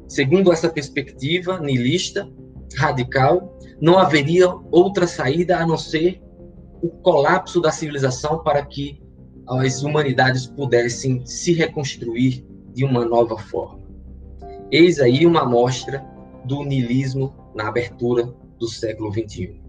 Segundo 0.07 0.51
essa 0.53 0.69
perspectiva 0.69 1.59
nihilista, 1.59 2.29
radical, 2.75 3.57
não 3.81 3.99
haveria 3.99 4.49
outra 4.71 5.05
saída 5.05 5.57
a 5.57 5.67
não 5.67 5.77
ser 5.77 6.21
o 6.81 6.89
colapso 6.89 7.61
da 7.61 7.71
civilização 7.71 8.41
para 8.43 8.65
que 8.65 9.02
as 9.47 9.83
humanidades 9.83 10.47
pudessem 10.47 11.25
se 11.25 11.53
reconstruir 11.53 12.45
de 12.73 12.83
uma 12.83 13.05
nova 13.05 13.37
forma. 13.37 13.81
Eis 14.71 14.99
aí 14.99 15.25
uma 15.25 15.41
amostra 15.41 16.03
do 16.45 16.63
niilismo 16.63 17.33
na 17.53 17.67
abertura 17.67 18.33
do 18.59 18.67
século 18.67 19.11
XXI. 19.11 19.61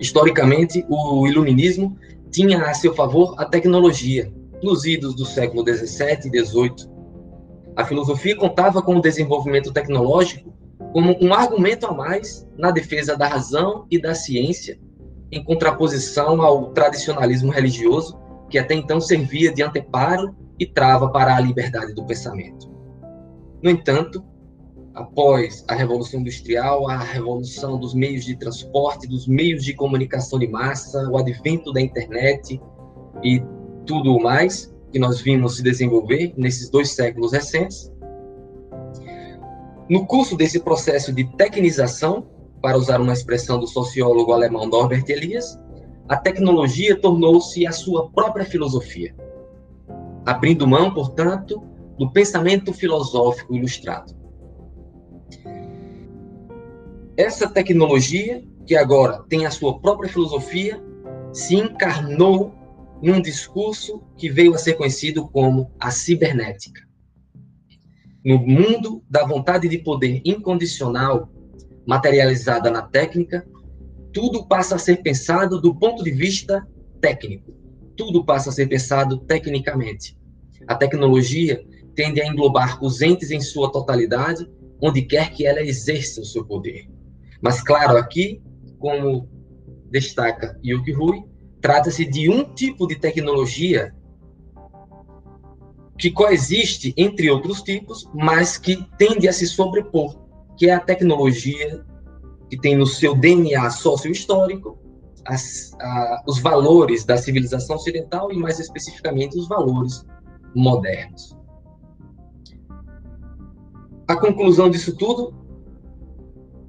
Historicamente, 0.00 0.84
o 0.88 1.26
iluminismo 1.26 1.96
tinha 2.30 2.62
a 2.62 2.74
seu 2.74 2.94
favor 2.94 3.34
a 3.36 3.44
tecnologia, 3.44 4.32
nos 4.62 4.84
idos 4.84 5.14
do 5.14 5.24
século 5.24 5.62
XVII 5.62 6.30
e 6.32 6.44
XVIII. 6.44 6.90
A 7.76 7.84
filosofia 7.84 8.36
contava 8.36 8.82
com 8.82 8.96
o 8.96 9.02
desenvolvimento 9.02 9.72
tecnológico 9.72 10.52
como 10.92 11.16
um 11.20 11.34
argumento 11.34 11.86
a 11.86 11.92
mais 11.92 12.46
na 12.56 12.70
defesa 12.70 13.16
da 13.16 13.28
razão 13.28 13.86
e 13.90 14.00
da 14.00 14.14
ciência, 14.14 14.78
em 15.30 15.42
contraposição 15.44 16.40
ao 16.40 16.72
tradicionalismo 16.72 17.52
religioso, 17.52 18.18
que 18.48 18.58
até 18.58 18.74
então 18.74 19.00
servia 19.00 19.52
de 19.52 19.62
anteparo 19.62 20.34
e 20.58 20.66
trava 20.66 21.10
para 21.10 21.36
a 21.36 21.40
liberdade 21.40 21.94
do 21.94 22.04
pensamento. 22.04 22.70
No 23.62 23.70
entanto, 23.70 24.24
após 24.94 25.64
a 25.68 25.74
Revolução 25.74 26.20
Industrial, 26.20 26.88
a 26.88 26.98
revolução 26.98 27.78
dos 27.78 27.94
meios 27.94 28.24
de 28.24 28.36
transporte, 28.36 29.06
dos 29.06 29.28
meios 29.28 29.64
de 29.64 29.74
comunicação 29.74 30.38
de 30.38 30.48
massa, 30.48 31.08
o 31.08 31.16
advento 31.16 31.72
da 31.72 31.80
internet 31.80 32.60
e 33.22 33.42
tudo 33.86 34.16
o 34.16 34.22
mais 34.22 34.74
que 34.90 34.98
nós 34.98 35.20
vimos 35.20 35.56
se 35.56 35.62
desenvolver 35.62 36.32
nesses 36.36 36.68
dois 36.70 36.92
séculos 36.92 37.32
recentes. 37.32 37.92
No 39.88 40.06
curso 40.06 40.36
desse 40.36 40.60
processo 40.60 41.12
de 41.12 41.24
tecnização, 41.36 42.26
para 42.60 42.76
usar 42.76 43.00
uma 43.00 43.12
expressão 43.12 43.58
do 43.58 43.66
sociólogo 43.66 44.32
alemão 44.32 44.66
Norbert 44.66 45.04
Elias, 45.08 45.58
a 46.08 46.16
tecnologia 46.16 46.98
tornou-se 46.98 47.66
a 47.66 47.72
sua 47.72 48.08
própria 48.10 48.44
filosofia, 48.44 49.14
abrindo 50.24 50.66
mão, 50.66 50.92
portanto, 50.92 51.62
do 51.98 52.10
pensamento 52.10 52.72
filosófico 52.72 53.54
ilustrado. 53.54 54.16
Essa 57.16 57.48
tecnologia, 57.48 58.42
que 58.66 58.74
agora 58.74 59.22
tem 59.28 59.44
a 59.44 59.50
sua 59.50 59.78
própria 59.80 60.08
filosofia, 60.08 60.82
se 61.32 61.56
encarnou 61.56 62.54
num 63.02 63.20
discurso 63.20 64.02
que 64.16 64.30
veio 64.30 64.54
a 64.54 64.58
ser 64.58 64.74
conhecido 64.74 65.28
como 65.28 65.70
a 65.78 65.90
cibernética. 65.90 66.88
No 68.24 68.38
mundo 68.38 69.02
da 69.10 69.26
vontade 69.26 69.68
de 69.68 69.78
poder 69.78 70.22
incondicional, 70.24 71.28
materializada 71.86 72.70
na 72.70 72.82
técnica, 72.82 73.46
tudo 74.18 74.44
passa 74.44 74.74
a 74.74 74.78
ser 74.80 75.00
pensado 75.00 75.60
do 75.60 75.72
ponto 75.72 76.02
de 76.02 76.10
vista 76.10 76.66
técnico. 77.00 77.54
Tudo 77.96 78.24
passa 78.24 78.50
a 78.50 78.52
ser 78.52 78.66
pensado 78.66 79.18
tecnicamente. 79.18 80.18
A 80.66 80.74
tecnologia 80.74 81.64
tende 81.94 82.20
a 82.20 82.26
englobar 82.26 82.82
os 82.82 83.00
entes 83.00 83.30
em 83.30 83.40
sua 83.40 83.70
totalidade, 83.70 84.44
onde 84.82 85.02
quer 85.02 85.30
que 85.30 85.46
ela 85.46 85.62
exerça 85.62 86.20
o 86.20 86.24
seu 86.24 86.44
poder. 86.44 86.90
Mas, 87.40 87.62
claro, 87.62 87.96
aqui, 87.96 88.42
como 88.80 89.28
destaca 89.88 90.58
Yuki 90.64 90.90
Rui, 90.90 91.22
trata-se 91.60 92.04
de 92.04 92.28
um 92.28 92.42
tipo 92.42 92.88
de 92.88 92.96
tecnologia 92.96 93.94
que 95.96 96.10
coexiste 96.10 96.92
entre 96.96 97.30
outros 97.30 97.62
tipos, 97.62 98.10
mas 98.12 98.58
que 98.58 98.84
tende 98.98 99.28
a 99.28 99.32
se 99.32 99.46
sobrepor, 99.46 100.18
que 100.56 100.68
é 100.68 100.74
a 100.74 100.80
tecnologia 100.80 101.86
que 102.48 102.58
tem 102.58 102.76
no 102.76 102.86
seu 102.86 103.14
DNA 103.14 103.70
sócio-histórico 103.70 104.78
os 106.26 106.38
valores 106.38 107.04
da 107.04 107.18
civilização 107.18 107.76
ocidental 107.76 108.32
e, 108.32 108.36
mais 108.38 108.58
especificamente, 108.58 109.38
os 109.38 109.46
valores 109.46 110.06
modernos. 110.54 111.36
A 114.06 114.16
conclusão 114.16 114.70
disso 114.70 114.96
tudo, 114.96 115.34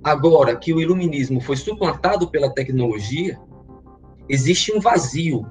agora 0.04 0.58
que 0.58 0.74
o 0.74 0.82
iluminismo 0.82 1.40
foi 1.40 1.56
suplantado 1.56 2.30
pela 2.30 2.54
tecnologia, 2.54 3.40
existe 4.28 4.74
um 4.76 4.82
vazio 4.82 5.50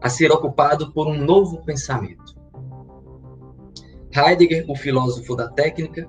a 0.00 0.08
ser 0.08 0.32
ocupado 0.32 0.90
por 0.92 1.06
um 1.06 1.18
novo 1.22 1.62
pensamento. 1.62 2.34
Heidegger, 4.14 4.64
o 4.66 4.74
filósofo 4.74 5.36
da 5.36 5.48
técnica, 5.50 6.08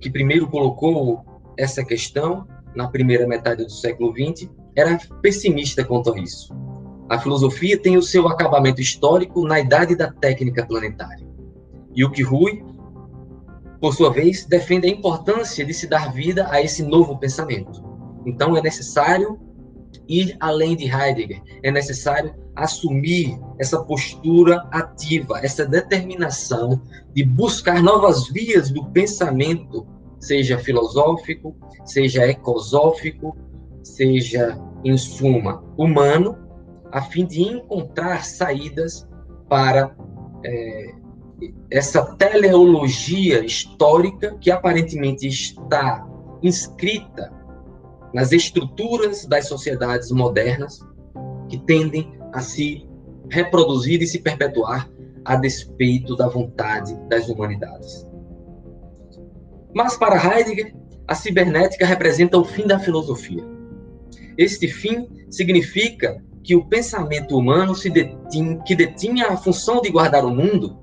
que 0.00 0.10
primeiro 0.10 0.48
colocou 0.48 1.22
essa 1.56 1.84
questão 1.84 2.46
na 2.74 2.88
primeira 2.88 3.26
metade 3.26 3.64
do 3.64 3.72
século 3.72 4.12
XX, 4.12 4.50
era 4.76 4.98
pessimista 5.22 5.82
quanto 5.82 6.12
a 6.12 6.18
isso. 6.18 6.54
A 7.08 7.18
filosofia 7.18 7.80
tem 7.80 7.96
o 7.96 8.02
seu 8.02 8.28
acabamento 8.28 8.80
histórico 8.80 9.46
na 9.46 9.58
idade 9.58 9.96
da 9.96 10.12
técnica 10.12 10.66
planetária. 10.66 11.26
E 11.94 12.04
o 12.04 12.10
que 12.10 12.22
Rui, 12.22 12.62
por 13.80 13.94
sua 13.94 14.12
vez, 14.12 14.44
defende 14.44 14.86
a 14.86 14.90
importância 14.90 15.64
de 15.64 15.72
se 15.72 15.86
dar 15.86 16.12
vida 16.12 16.46
a 16.50 16.60
esse 16.60 16.82
novo 16.82 17.16
pensamento. 17.16 17.82
Então 18.26 18.56
é 18.56 18.60
necessário 18.60 19.38
ir 20.08 20.36
além 20.40 20.76
de 20.76 20.84
Heidegger, 20.84 21.42
é 21.62 21.70
necessário 21.70 22.34
assumir 22.54 23.38
essa 23.58 23.82
postura 23.82 24.66
ativa, 24.70 25.40
essa 25.42 25.64
determinação 25.64 26.80
de 27.14 27.24
buscar 27.24 27.82
novas 27.82 28.28
vias 28.28 28.70
do 28.70 28.84
pensamento, 28.90 29.86
seja 30.18 30.58
filosófico, 30.58 31.54
seja 31.84 32.26
ecosófico, 32.26 33.36
seja, 33.82 34.58
em 34.84 34.96
suma, 34.96 35.62
humano, 35.76 36.36
a 36.92 37.02
fim 37.02 37.26
de 37.26 37.42
encontrar 37.42 38.24
saídas 38.24 39.06
para 39.48 39.94
é, 40.44 40.94
essa 41.70 42.02
teleologia 42.16 43.44
histórica 43.44 44.36
que 44.40 44.50
aparentemente 44.50 45.26
está 45.26 46.06
inscrita 46.42 47.32
nas 48.14 48.32
estruturas 48.32 49.26
das 49.26 49.48
sociedades 49.48 50.10
modernas 50.10 50.80
que 51.48 51.58
tendem 51.58 52.18
a 52.32 52.40
se 52.40 52.88
reproduzir 53.30 54.02
e 54.02 54.06
se 54.06 54.18
perpetuar 54.20 54.90
a 55.24 55.36
despeito 55.36 56.16
da 56.16 56.28
vontade 56.28 56.94
das 57.08 57.28
humanidades. 57.28 58.06
Mas 59.76 59.94
para 59.94 60.16
Heidegger, 60.16 60.74
a 61.06 61.14
cibernética 61.14 61.84
representa 61.84 62.38
o 62.38 62.44
fim 62.46 62.66
da 62.66 62.78
filosofia. 62.78 63.44
Este 64.38 64.68
fim 64.68 65.06
significa 65.30 66.24
que 66.42 66.56
o 66.56 66.64
pensamento 66.64 67.36
humano 67.36 67.74
que 68.64 68.74
detinha 68.74 69.26
a 69.26 69.36
função 69.36 69.82
de 69.82 69.90
guardar 69.90 70.24
o 70.24 70.30
mundo 70.30 70.78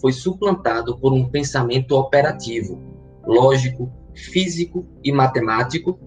foi 0.00 0.12
suplantado 0.12 0.96
por 0.96 1.12
um 1.12 1.28
pensamento 1.28 1.96
operativo, 1.96 2.80
lógico, 3.26 3.92
físico 4.14 4.86
e 5.02 5.10
matemático 5.10 5.98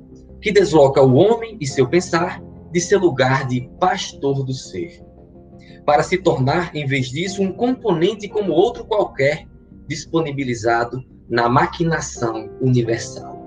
que 0.42 0.50
desloca 0.50 1.02
o 1.02 1.16
homem 1.16 1.58
e 1.60 1.68
seu 1.68 1.90
pensar 1.90 2.42
de 2.72 2.80
seu 2.80 3.02
lugar 3.02 3.50
de 3.50 3.70
pastor 3.82 4.46
do 4.46 4.54
ser, 4.54 5.04
para 5.86 6.04
se 6.04 6.18
tornar, 6.18 6.74
em 6.74 6.86
vez 6.86 7.10
disso, 7.10 7.42
um 7.42 7.52
componente 7.52 8.30
como 8.30 8.54
outro 8.54 8.86
qualquer, 8.86 9.46
disponibilizado 9.90 11.04
na 11.30 11.48
maquinação 11.48 12.50
universal. 12.60 13.38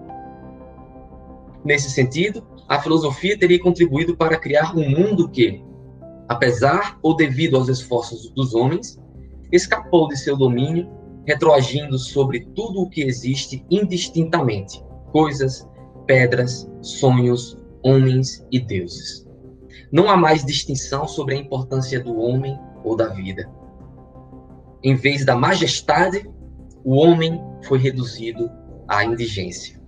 Nesse 1.65 1.91
sentido, 1.91 2.47
a 2.69 2.81
filosofia 2.81 3.39
teria 3.39 3.61
contribuído 3.61 4.17
para 4.17 4.39
criar 4.39 4.75
um 4.77 4.89
mundo 4.89 5.29
que, 5.29 5.63
apesar 6.29 6.99
ou 7.03 7.15
devido 7.17 7.57
aos 7.57 7.69
esforços 7.69 8.31
dos 8.31 8.55
homens, 8.55 9.01
escapou 9.51 10.09
de 10.09 10.17
seu 10.17 10.37
domínio, 10.37 10.89
retroagindo 11.27 11.99
sobre 11.99 12.41
tudo 12.55 12.83
o 12.83 12.89
que 12.89 13.03
existe 13.03 13.65
indistintamente, 13.71 14.83
coisas, 15.13 15.69
pedras, 16.07 16.69
sonhos, 16.81 17.57
homens 17.83 18.45
e 18.51 18.59
deuses. 18.59 19.27
Não 19.91 20.09
há 20.09 20.17
mais 20.17 20.45
distinção 20.45 21.07
sobre 21.07 21.35
a 21.35 21.39
importância 21.39 22.03
do 22.03 22.17
homem 22.19 22.59
ou 22.83 22.97
da 22.97 23.09
vida. 23.09 23.49
Em 24.83 24.95
vez 24.95 25.25
da 25.25 25.37
majestade, 25.37 26.29
o 26.85 26.95
homem 26.97 27.41
foi 27.65 27.79
reduzido 27.79 28.51
à 28.89 29.05
indigência. 29.05 29.81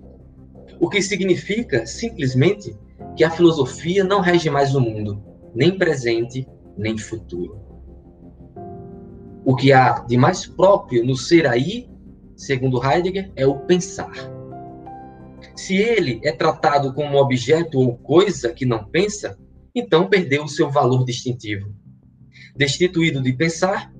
O 0.80 0.88
que 0.88 1.00
significa, 1.00 1.86
simplesmente, 1.86 2.76
que 3.16 3.24
a 3.24 3.30
filosofia 3.30 4.04
não 4.04 4.20
rege 4.20 4.50
mais 4.50 4.74
o 4.74 4.80
mundo, 4.80 5.22
nem 5.54 5.76
presente, 5.78 6.46
nem 6.76 6.98
futuro. 6.98 7.60
O 9.44 9.54
que 9.54 9.72
há 9.72 10.00
de 10.00 10.16
mais 10.16 10.46
próprio 10.46 11.04
no 11.04 11.16
ser 11.16 11.46
aí, 11.46 11.88
segundo 12.36 12.82
Heidegger, 12.82 13.30
é 13.36 13.46
o 13.46 13.60
pensar. 13.60 14.12
Se 15.54 15.76
ele 15.76 16.20
é 16.24 16.32
tratado 16.32 16.92
como 16.94 17.18
objeto 17.18 17.78
ou 17.78 17.96
coisa 17.98 18.52
que 18.52 18.64
não 18.64 18.84
pensa, 18.86 19.38
então 19.74 20.08
perdeu 20.08 20.44
o 20.44 20.48
seu 20.48 20.70
valor 20.70 21.04
distintivo. 21.04 21.72
Destituído 22.56 23.20
de 23.20 23.32
pensar, 23.32 23.92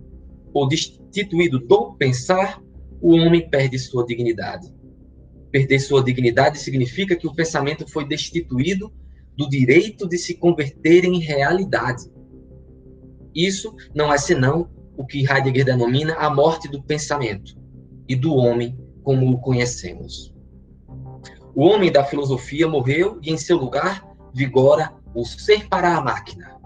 ou 0.53 0.67
destituído 0.67 1.59
do 1.59 1.95
pensar, 1.95 2.61
o 3.05 3.17
homem 3.17 3.47
perde 3.51 3.79
sua 3.79 4.07
dignidade. 4.07 4.75
Perder 5.51 5.79
sua 5.79 6.03
dignidade 6.03 6.59
significa 6.59 7.15
que 7.15 7.27
o 7.27 7.35
pensamento 7.35 7.87
foi 7.87 8.09
destituído 8.09 8.91
do 9.37 9.47
direito 9.47 10.09
de 10.09 10.17
se 10.17 10.33
converter 10.33 11.05
em 11.05 11.19
realidade. 11.19 12.11
Isso 13.35 13.77
não 13.95 14.11
é 14.11 14.17
senão 14.17 14.71
o 14.97 15.05
que 15.05 15.31
Heidegger 15.31 15.67
denomina 15.67 16.15
a 16.15 16.35
morte 16.35 16.67
do 16.67 16.83
pensamento 16.83 17.61
e 18.09 18.17
do 18.17 18.35
homem 18.35 18.75
como 19.03 19.31
o 19.31 19.39
conhecemos. 19.39 20.35
O 21.55 21.67
homem 21.67 21.93
da 21.93 22.05
filosofia 22.05 22.67
morreu 22.67 23.19
e 23.23 23.31
em 23.31 23.37
seu 23.37 23.59
lugar 23.59 24.03
vigora 24.33 24.95
o 25.15 25.27
ser 25.27 25.69
para 25.69 25.95
a 25.95 26.01
máquina. 26.01 26.59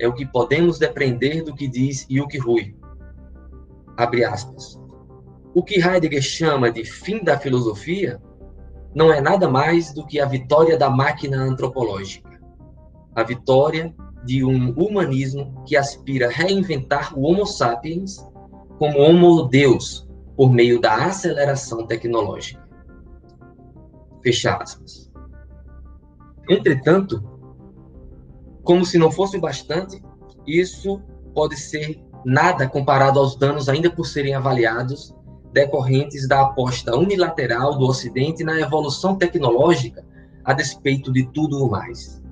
É 0.00 0.08
o 0.08 0.14
que 0.14 0.26
podemos 0.26 0.80
depreender 0.80 1.44
do 1.44 1.54
que 1.54 1.68
diz 1.68 2.08
Yuki 2.10 2.38
Rui. 2.38 2.74
Abre 3.96 4.24
aspas. 4.24 4.81
O 5.54 5.62
que 5.62 5.80
Heidegger 5.80 6.22
chama 6.22 6.70
de 6.70 6.84
fim 6.84 7.22
da 7.22 7.38
filosofia 7.38 8.20
não 8.94 9.12
é 9.12 9.20
nada 9.20 9.48
mais 9.48 9.92
do 9.92 10.06
que 10.06 10.18
a 10.20 10.26
vitória 10.26 10.78
da 10.78 10.88
máquina 10.88 11.38
antropológica. 11.38 12.40
A 13.14 13.22
vitória 13.22 13.94
de 14.24 14.44
um 14.44 14.72
humanismo 14.72 15.62
que 15.66 15.76
aspira 15.76 16.30
reinventar 16.30 17.18
o 17.18 17.22
Homo 17.22 17.44
sapiens 17.44 18.16
como 18.78 18.98
Homo 18.98 19.42
Deus 19.44 20.08
por 20.36 20.50
meio 20.50 20.80
da 20.80 21.06
aceleração 21.06 21.86
tecnológica. 21.86 22.66
Fecha 24.22 24.56
aspas. 24.56 25.10
Entretanto, 26.48 27.22
como 28.62 28.84
se 28.84 28.96
não 28.96 29.10
fosse 29.10 29.36
o 29.36 29.40
bastante, 29.40 30.02
isso 30.46 31.02
pode 31.34 31.56
ser 31.56 32.02
nada 32.24 32.68
comparado 32.68 33.18
aos 33.18 33.36
danos 33.36 33.68
ainda 33.68 33.90
por 33.90 34.06
serem 34.06 34.34
avaliados 34.34 35.14
decorrentes 35.52 36.26
da 36.26 36.42
aposta 36.42 36.96
unilateral 36.96 37.76
do 37.76 37.86
Ocidente 37.86 38.42
na 38.42 38.58
evolução 38.58 39.16
tecnológica 39.16 40.04
a 40.44 40.52
despeito 40.52 41.12
de 41.12 41.26
tudo 41.32 41.64
o 41.64 41.70
mais. 41.70 42.22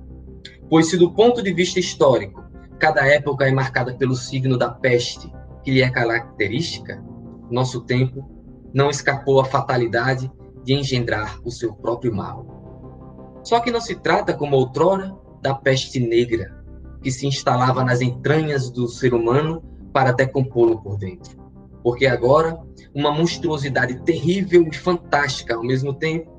Pois 0.68 0.88
se 0.88 0.96
do 0.96 1.12
ponto 1.12 1.42
de 1.42 1.52
vista 1.52 1.78
histórico, 1.78 2.44
cada 2.78 3.06
época 3.06 3.46
é 3.46 3.52
marcada 3.52 3.94
pelo 3.94 4.14
signo 4.14 4.56
da 4.56 4.70
peste 4.70 5.30
que 5.62 5.70
lhe 5.70 5.83
é 5.83 5.90
característica, 5.90 7.02
nosso 7.50 7.83
tempo 7.83 8.28
não 8.72 8.88
escapou 8.88 9.40
à 9.40 9.44
fatalidade 9.44 10.30
de 10.64 10.74
engendrar 10.74 11.38
o 11.44 11.50
seu 11.50 11.74
próprio 11.74 12.14
mal. 12.14 13.40
Só 13.42 13.61
que 13.61 13.70
não 13.70 13.80
se 13.80 13.96
trata, 13.96 14.35
como 14.35 14.56
outrora, 14.56 15.14
da 15.42 15.54
peste 15.54 15.98
negra, 15.98 16.54
que 17.02 17.11
se 17.11 17.26
instalava 17.26 17.83
nas 17.83 18.00
entranhas 18.00 18.70
do 18.70 18.87
ser 18.87 19.14
humano 19.14 19.62
para 19.92 20.12
decompô-lo 20.12 20.80
por 20.83 20.98
dentro. 20.98 21.39
Porque 21.83 22.07
agora, 22.07 22.59
uma 22.95 23.12
monstruosidade 23.12 24.03
terrível 24.05 24.66
e 24.66 24.75
fantástica 24.75 25.55
ao 25.55 25.62
mesmo 25.62 25.95
tempo 25.95 26.31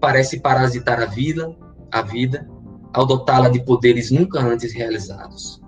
parece 0.00 0.40
parasitar 0.40 1.00
a 1.00 1.06
vida, 1.06 1.54
a 1.90 2.02
vida, 2.02 2.48
ao 2.92 3.04
dotá-la 3.04 3.48
de 3.48 3.64
poderes 3.64 4.10
nunca 4.10 4.40
antes 4.40 4.72
realizados. 4.72 5.60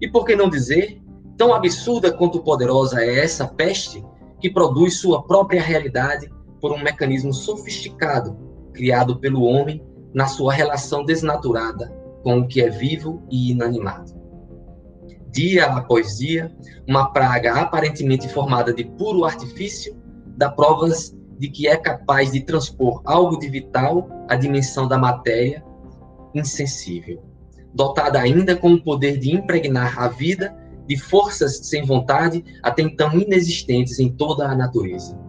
E 0.00 0.08
por 0.08 0.24
que 0.24 0.36
não 0.36 0.50
dizer, 0.50 1.00
tão 1.36 1.54
absurda 1.54 2.12
quanto 2.12 2.42
poderosa 2.42 3.00
é 3.00 3.20
essa 3.20 3.46
peste 3.46 4.04
que 4.40 4.50
produz 4.50 4.98
sua 4.98 5.22
própria 5.22 5.62
realidade 5.62 6.30
por 6.60 6.72
um 6.72 6.82
mecanismo 6.82 7.32
sofisticado 7.32 8.36
criado 8.72 9.18
pelo 9.18 9.42
homem 9.42 9.82
na 10.12 10.26
sua 10.26 10.52
relação 10.52 11.04
desnaturada 11.04 11.90
com 12.22 12.40
o 12.40 12.46
que 12.46 12.60
é 12.60 12.68
vivo 12.68 13.22
e 13.30 13.50
inanimado. 13.52 14.15
Dia 15.36 15.66
após 15.66 16.16
dia, 16.16 16.50
uma 16.88 17.12
praga 17.12 17.60
aparentemente 17.60 18.26
formada 18.26 18.72
de 18.72 18.84
puro 18.84 19.22
artifício 19.22 19.94
dá 20.34 20.50
provas 20.50 21.14
de 21.38 21.50
que 21.50 21.68
é 21.68 21.76
capaz 21.76 22.32
de 22.32 22.40
transpor 22.40 23.02
algo 23.04 23.38
de 23.38 23.46
vital 23.46 24.08
à 24.30 24.34
dimensão 24.34 24.88
da 24.88 24.96
matéria 24.96 25.62
insensível, 26.34 27.22
dotada 27.74 28.18
ainda 28.18 28.56
com 28.56 28.72
o 28.72 28.82
poder 28.82 29.18
de 29.18 29.30
impregnar 29.30 30.00
a 30.00 30.08
vida 30.08 30.56
de 30.88 30.96
forças 30.96 31.58
sem 31.58 31.84
vontade 31.84 32.42
até 32.62 32.80
então 32.80 33.12
inexistentes 33.12 33.98
em 33.98 34.08
toda 34.08 34.48
a 34.48 34.54
natureza. 34.54 35.20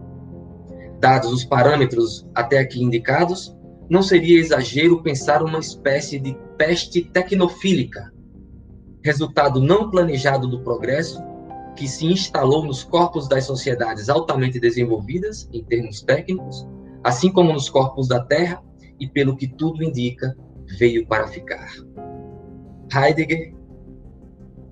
Dados 0.98 1.30
os 1.30 1.44
parâmetros 1.44 2.26
até 2.34 2.60
aqui 2.60 2.82
indicados, 2.82 3.54
não 3.90 4.02
seria 4.02 4.40
exagero 4.40 5.02
pensar 5.02 5.42
uma 5.42 5.58
espécie 5.58 6.18
de 6.18 6.34
peste 6.56 7.02
tecnofílica, 7.02 8.10
resultado 9.08 9.58
não 9.58 9.90
planejado 9.90 10.46
do 10.46 10.60
progresso 10.60 11.18
que 11.74 11.88
se 11.88 12.04
instalou 12.04 12.66
nos 12.66 12.84
corpos 12.84 13.26
das 13.26 13.44
sociedades 13.44 14.10
altamente 14.10 14.60
desenvolvidas, 14.60 15.48
em 15.50 15.64
termos 15.64 16.02
técnicos, 16.02 16.68
assim 17.02 17.32
como 17.32 17.52
nos 17.52 17.70
corpos 17.70 18.06
da 18.06 18.22
Terra, 18.22 18.62
e 19.00 19.08
pelo 19.08 19.34
que 19.34 19.46
tudo 19.46 19.82
indica, 19.82 20.36
veio 20.78 21.06
para 21.06 21.26
ficar. 21.26 21.72
Heidegger 22.94 23.54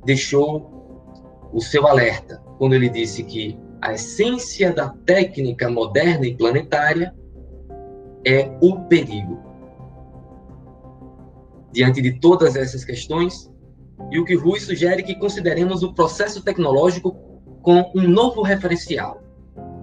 deixou 0.05 1.49
o 1.51 1.61
seu 1.61 1.87
alerta 1.87 2.42
quando 2.59 2.75
ele 2.75 2.90
disse 2.90 3.22
que 3.22 3.59
a 3.81 3.94
essência 3.94 4.70
da 4.70 4.90
técnica 5.07 5.70
moderna 5.70 6.27
e 6.27 6.37
planetária 6.37 7.14
é 8.27 8.55
o 8.61 8.81
perigo. 8.81 9.40
Diante 11.72 12.03
de 12.03 12.18
todas 12.20 12.57
essas 12.57 12.85
questões, 12.85 13.51
e 14.11 14.18
o 14.18 14.24
que 14.24 14.35
Rui 14.35 14.61
sugere 14.61 15.02
que 15.02 15.14
consideremos 15.14 15.82
o 15.82 15.92
processo 15.92 16.42
tecnológico 16.42 17.12
com 17.62 17.90
um 17.94 18.06
novo 18.06 18.42
referencial. 18.42 19.22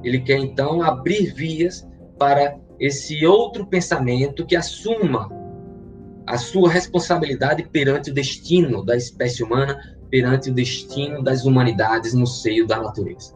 Ele 0.04 0.20
quer 0.20 0.40
então 0.40 0.82
abrir 0.82 1.34
vias 1.34 1.88
para 2.18 2.58
esse 2.80 3.26
outro 3.26 3.66
pensamento 3.66 4.46
que 4.46 4.56
assuma 4.56 5.30
a 6.26 6.38
sua 6.38 6.70
responsabilidade 6.70 7.68
perante 7.70 8.12
o 8.12 8.14
destino 8.14 8.84
da 8.86 8.96
espécie 8.96 9.44
humana, 9.44 9.98
perante 10.10 10.50
o 10.50 10.54
destino 10.54 11.22
das 11.22 11.44
humanidades 11.44 12.14
no 12.14 12.26
seio 12.26 12.66
da 12.66 12.82
natureza. 12.82 13.36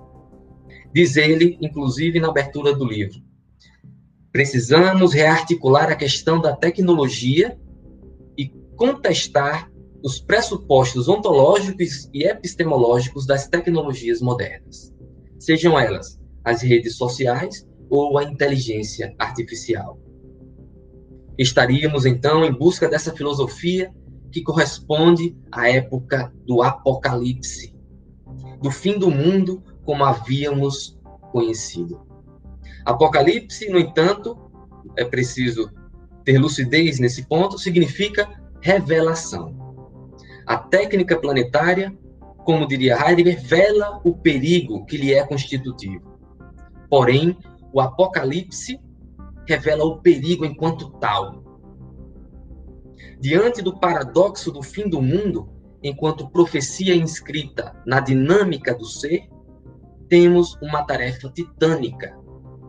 Diz 0.93 1.17
ele, 1.17 1.57
inclusive 1.61 2.19
na 2.19 2.29
abertura 2.29 2.73
do 2.73 2.85
livro, 2.85 3.21
Precisamos 4.37 5.13
rearticular 5.13 5.89
a 5.91 5.95
questão 5.95 6.39
da 6.39 6.55
tecnologia 6.55 7.57
e 8.37 8.49
contestar 8.75 9.67
os 10.03 10.19
pressupostos 10.19 11.07
ontológicos 11.07 12.09
e 12.13 12.23
epistemológicos 12.23 13.25
das 13.25 13.47
tecnologias 13.47 14.21
modernas, 14.21 14.93
sejam 15.39 15.79
elas 15.79 16.19
as 16.43 16.61
redes 16.61 16.95
sociais 16.95 17.67
ou 17.89 18.17
a 18.17 18.23
inteligência 18.23 19.13
artificial. 19.17 19.99
Estaríamos 21.37 22.05
então 22.05 22.43
em 22.43 22.51
busca 22.51 22.87
dessa 22.87 23.13
filosofia 23.13 23.93
que 24.31 24.41
corresponde 24.41 25.35
à 25.51 25.69
época 25.69 26.33
do 26.45 26.61
apocalipse, 26.61 27.75
do 28.61 28.71
fim 28.71 28.97
do 28.97 29.09
mundo 29.09 29.63
como 29.83 30.03
havíamos 30.03 30.97
conhecido. 31.31 32.01
Apocalipse, 32.85 33.69
no 33.69 33.77
entanto, 33.77 34.37
é 34.97 35.05
preciso 35.05 35.69
ter 36.23 36.37
lucidez 36.37 36.99
nesse 36.99 37.25
ponto, 37.25 37.57
significa 37.57 38.27
revelação. 38.61 39.66
A 40.47 40.55
técnica 40.55 41.19
planetária, 41.19 41.93
como 42.45 42.65
diria 42.65 42.95
Heidegger, 42.97 43.37
vela 43.43 43.99
o 44.05 44.15
perigo 44.15 44.85
que 44.85 44.95
lhe 44.95 45.13
é 45.13 45.27
constitutivo. 45.27 46.17
Porém, 46.89 47.37
o 47.73 47.81
Apocalipse 47.81 48.79
revela 49.45 49.83
o 49.83 49.99
perigo 49.99 50.45
enquanto 50.45 50.89
tal. 50.99 51.43
Diante 53.19 53.61
do 53.61 53.77
paradoxo 53.77 54.49
do 54.49 54.63
fim 54.63 54.87
do 54.87 55.01
mundo, 55.01 55.49
enquanto 55.83 56.29
profecia 56.29 56.95
inscrita 56.95 57.75
na 57.85 57.99
dinâmica 57.99 58.73
do 58.73 58.85
ser, 58.85 59.27
temos 60.07 60.55
uma 60.61 60.83
tarefa 60.83 61.29
titânica 61.29 62.17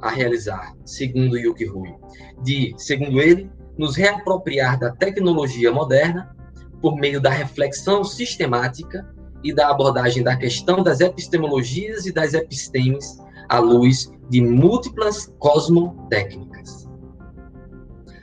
a 0.02 0.10
realizar, 0.10 0.74
segundo 0.84 1.38
Yuki 1.38 1.64
Rui, 1.64 1.94
de, 2.42 2.74
segundo 2.76 3.20
ele, 3.20 3.48
nos 3.76 3.94
reapropriar 3.94 4.80
da 4.80 4.90
tecnologia 4.90 5.70
moderna 5.70 6.36
por 6.80 6.96
meio 6.96 7.20
da 7.20 7.30
reflexão 7.30 8.04
sistemática 8.04 9.08
e 9.42 9.52
da 9.52 9.70
abordagem 9.70 10.22
da 10.22 10.36
questão 10.36 10.82
das 10.82 11.00
epistemologias 11.00 12.06
e 12.06 12.12
das 12.12 12.34
epistemes 12.34 13.18
à 13.48 13.58
luz 13.58 14.12
de 14.28 14.40
múltiplas 14.40 15.32
cosmotécnicas. 15.38 16.88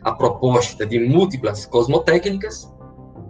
A 0.01 0.11
proposta 0.11 0.85
de 0.85 0.99
múltiplas 0.99 1.65
cosmotécnicas, 1.65 2.71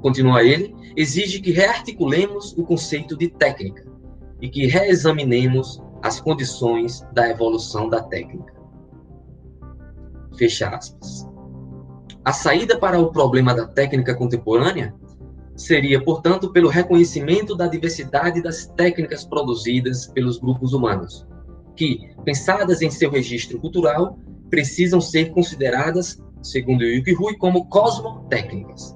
continua 0.01 0.43
ele, 0.43 0.75
exige 0.95 1.39
que 1.39 1.51
rearticulemos 1.51 2.53
o 2.57 2.63
conceito 2.63 3.17
de 3.17 3.29
técnica 3.29 3.85
e 4.41 4.49
que 4.49 4.67
reexaminemos 4.67 5.81
as 6.01 6.19
condições 6.19 7.01
da 7.13 7.29
evolução 7.29 7.89
da 7.89 8.03
técnica. 8.03 8.53
Fecha 10.37 10.69
aspas. 10.69 11.27
A 12.23 12.33
saída 12.33 12.77
para 12.77 12.99
o 12.99 13.11
problema 13.11 13.53
da 13.53 13.67
técnica 13.67 14.13
contemporânea 14.13 14.93
seria, 15.55 16.03
portanto, 16.03 16.51
pelo 16.51 16.69
reconhecimento 16.69 17.55
da 17.55 17.67
diversidade 17.67 18.41
das 18.41 18.67
técnicas 18.75 19.23
produzidas 19.23 20.07
pelos 20.07 20.37
grupos 20.37 20.73
humanos, 20.73 21.25
que, 21.75 22.09
pensadas 22.23 22.81
em 22.81 22.89
seu 22.89 23.09
registro 23.09 23.59
cultural, 23.59 24.19
precisam 24.49 24.99
ser 24.99 25.31
consideradas, 25.31 26.21
segundo 26.41 26.83
Yuki 26.83 27.13
Rui, 27.13 27.37
como 27.37 27.67
cosmotécnicas. 27.67 28.95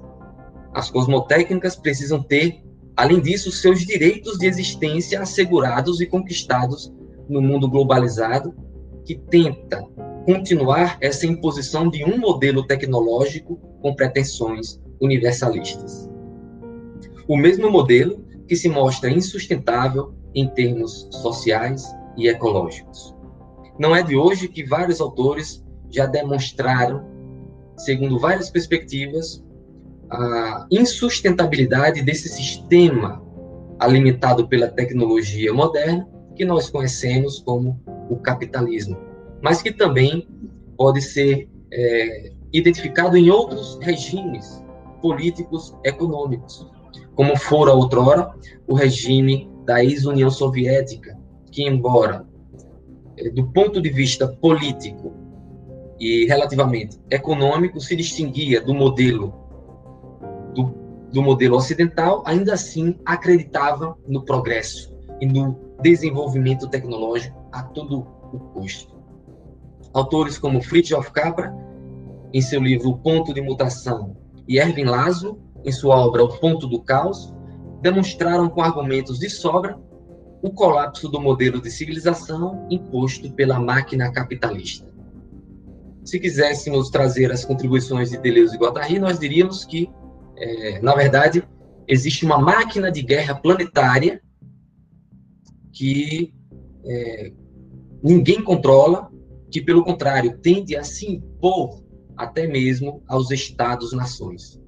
As 0.74 0.90
cosmotécnicas 0.90 1.76
precisam 1.76 2.22
ter, 2.22 2.62
além 2.96 3.20
disso, 3.20 3.50
seus 3.50 3.80
direitos 3.80 4.38
de 4.38 4.46
existência 4.46 5.20
assegurados 5.20 6.00
e 6.00 6.06
conquistados 6.06 6.92
no 7.28 7.40
mundo 7.40 7.68
globalizado 7.68 8.54
que 9.04 9.16
tenta 9.16 9.82
continuar 10.24 10.98
essa 11.00 11.26
imposição 11.26 11.88
de 11.88 12.04
um 12.04 12.18
modelo 12.18 12.66
tecnológico 12.66 13.56
com 13.80 13.94
pretensões 13.94 14.80
universalistas. 15.00 16.09
O 17.30 17.36
mesmo 17.36 17.70
modelo 17.70 18.24
que 18.48 18.56
se 18.56 18.68
mostra 18.68 19.08
insustentável 19.08 20.12
em 20.34 20.48
termos 20.48 21.06
sociais 21.12 21.84
e 22.16 22.26
ecológicos. 22.26 23.14
Não 23.78 23.94
é 23.94 24.02
de 24.02 24.16
hoje 24.16 24.48
que 24.48 24.64
vários 24.64 25.00
autores 25.00 25.64
já 25.88 26.06
demonstraram, 26.06 27.04
segundo 27.76 28.18
várias 28.18 28.50
perspectivas, 28.50 29.44
a 30.10 30.66
insustentabilidade 30.72 32.02
desse 32.02 32.28
sistema 32.28 33.24
alimentado 33.78 34.48
pela 34.48 34.66
tecnologia 34.66 35.54
moderna 35.54 36.08
que 36.34 36.44
nós 36.44 36.68
conhecemos 36.68 37.38
como 37.38 37.80
o 38.10 38.16
capitalismo, 38.16 38.98
mas 39.40 39.62
que 39.62 39.70
também 39.70 40.26
pode 40.76 41.00
ser 41.00 41.48
é, 41.72 42.32
identificado 42.52 43.16
em 43.16 43.30
outros 43.30 43.78
regimes 43.80 44.60
políticos 45.00 45.76
econômicos, 45.84 46.68
como 47.20 47.36
fora 47.36 47.74
outrora 47.74 48.34
o 48.66 48.72
regime 48.74 49.46
da 49.66 49.84
ex-União 49.84 50.30
Soviética, 50.30 51.18
que 51.52 51.62
embora 51.68 52.26
é, 53.18 53.28
do 53.28 53.46
ponto 53.52 53.78
de 53.78 53.90
vista 53.90 54.26
político 54.26 55.12
e 55.98 56.24
relativamente 56.24 56.98
econômico 57.10 57.78
se 57.78 57.94
distinguia 57.94 58.58
do 58.62 58.72
modelo 58.72 59.34
do, 60.54 60.74
do 61.12 61.20
modelo 61.20 61.56
ocidental, 61.56 62.22
ainda 62.24 62.54
assim 62.54 62.98
acreditava 63.04 63.94
no 64.08 64.24
progresso 64.24 64.90
e 65.20 65.26
no 65.26 65.60
desenvolvimento 65.82 66.70
tecnológico 66.70 67.38
a 67.52 67.62
todo 67.64 67.98
o 68.32 68.38
custo. 68.54 68.98
Autores 69.92 70.38
como 70.38 70.62
Fritjof 70.62 71.12
Capra, 71.12 71.54
em 72.32 72.40
seu 72.40 72.62
livro 72.62 72.88
O 72.88 72.96
Ponto 72.96 73.34
de 73.34 73.42
Mutação, 73.42 74.16
e 74.48 74.58
Erwin 74.58 74.84
Laszlo, 74.84 75.49
em 75.64 75.72
sua 75.72 75.96
obra 75.96 76.24
O 76.24 76.38
Ponto 76.38 76.66
do 76.66 76.80
Caos, 76.82 77.32
demonstraram 77.80 78.48
com 78.48 78.62
argumentos 78.62 79.18
de 79.18 79.28
sobra 79.28 79.78
o 80.42 80.50
colapso 80.50 81.08
do 81.08 81.20
modelo 81.20 81.60
de 81.60 81.70
civilização 81.70 82.66
imposto 82.70 83.30
pela 83.32 83.58
máquina 83.58 84.10
capitalista. 84.10 84.90
Se 86.04 86.18
quiséssemos 86.18 86.88
trazer 86.88 87.30
as 87.30 87.44
contribuições 87.44 88.10
de 88.10 88.18
Deleuze 88.18 88.56
e 88.56 88.58
Guattari, 88.58 88.98
nós 88.98 89.18
diríamos 89.18 89.64
que, 89.64 89.90
é, 90.36 90.80
na 90.80 90.94
verdade, 90.94 91.46
existe 91.86 92.24
uma 92.24 92.38
máquina 92.38 92.90
de 92.90 93.02
guerra 93.02 93.34
planetária 93.34 94.20
que 95.72 96.34
é, 96.84 97.32
ninguém 98.02 98.42
controla, 98.42 99.10
que, 99.50 99.60
pelo 99.60 99.84
contrário, 99.84 100.38
tende 100.38 100.74
a 100.76 100.82
se 100.82 101.10
impor 101.10 101.82
até 102.16 102.46
mesmo 102.46 103.02
aos 103.06 103.30
Estados-nações. 103.30 104.60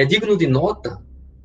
É 0.00 0.04
digno 0.06 0.34
de 0.34 0.46
nota, 0.46 0.98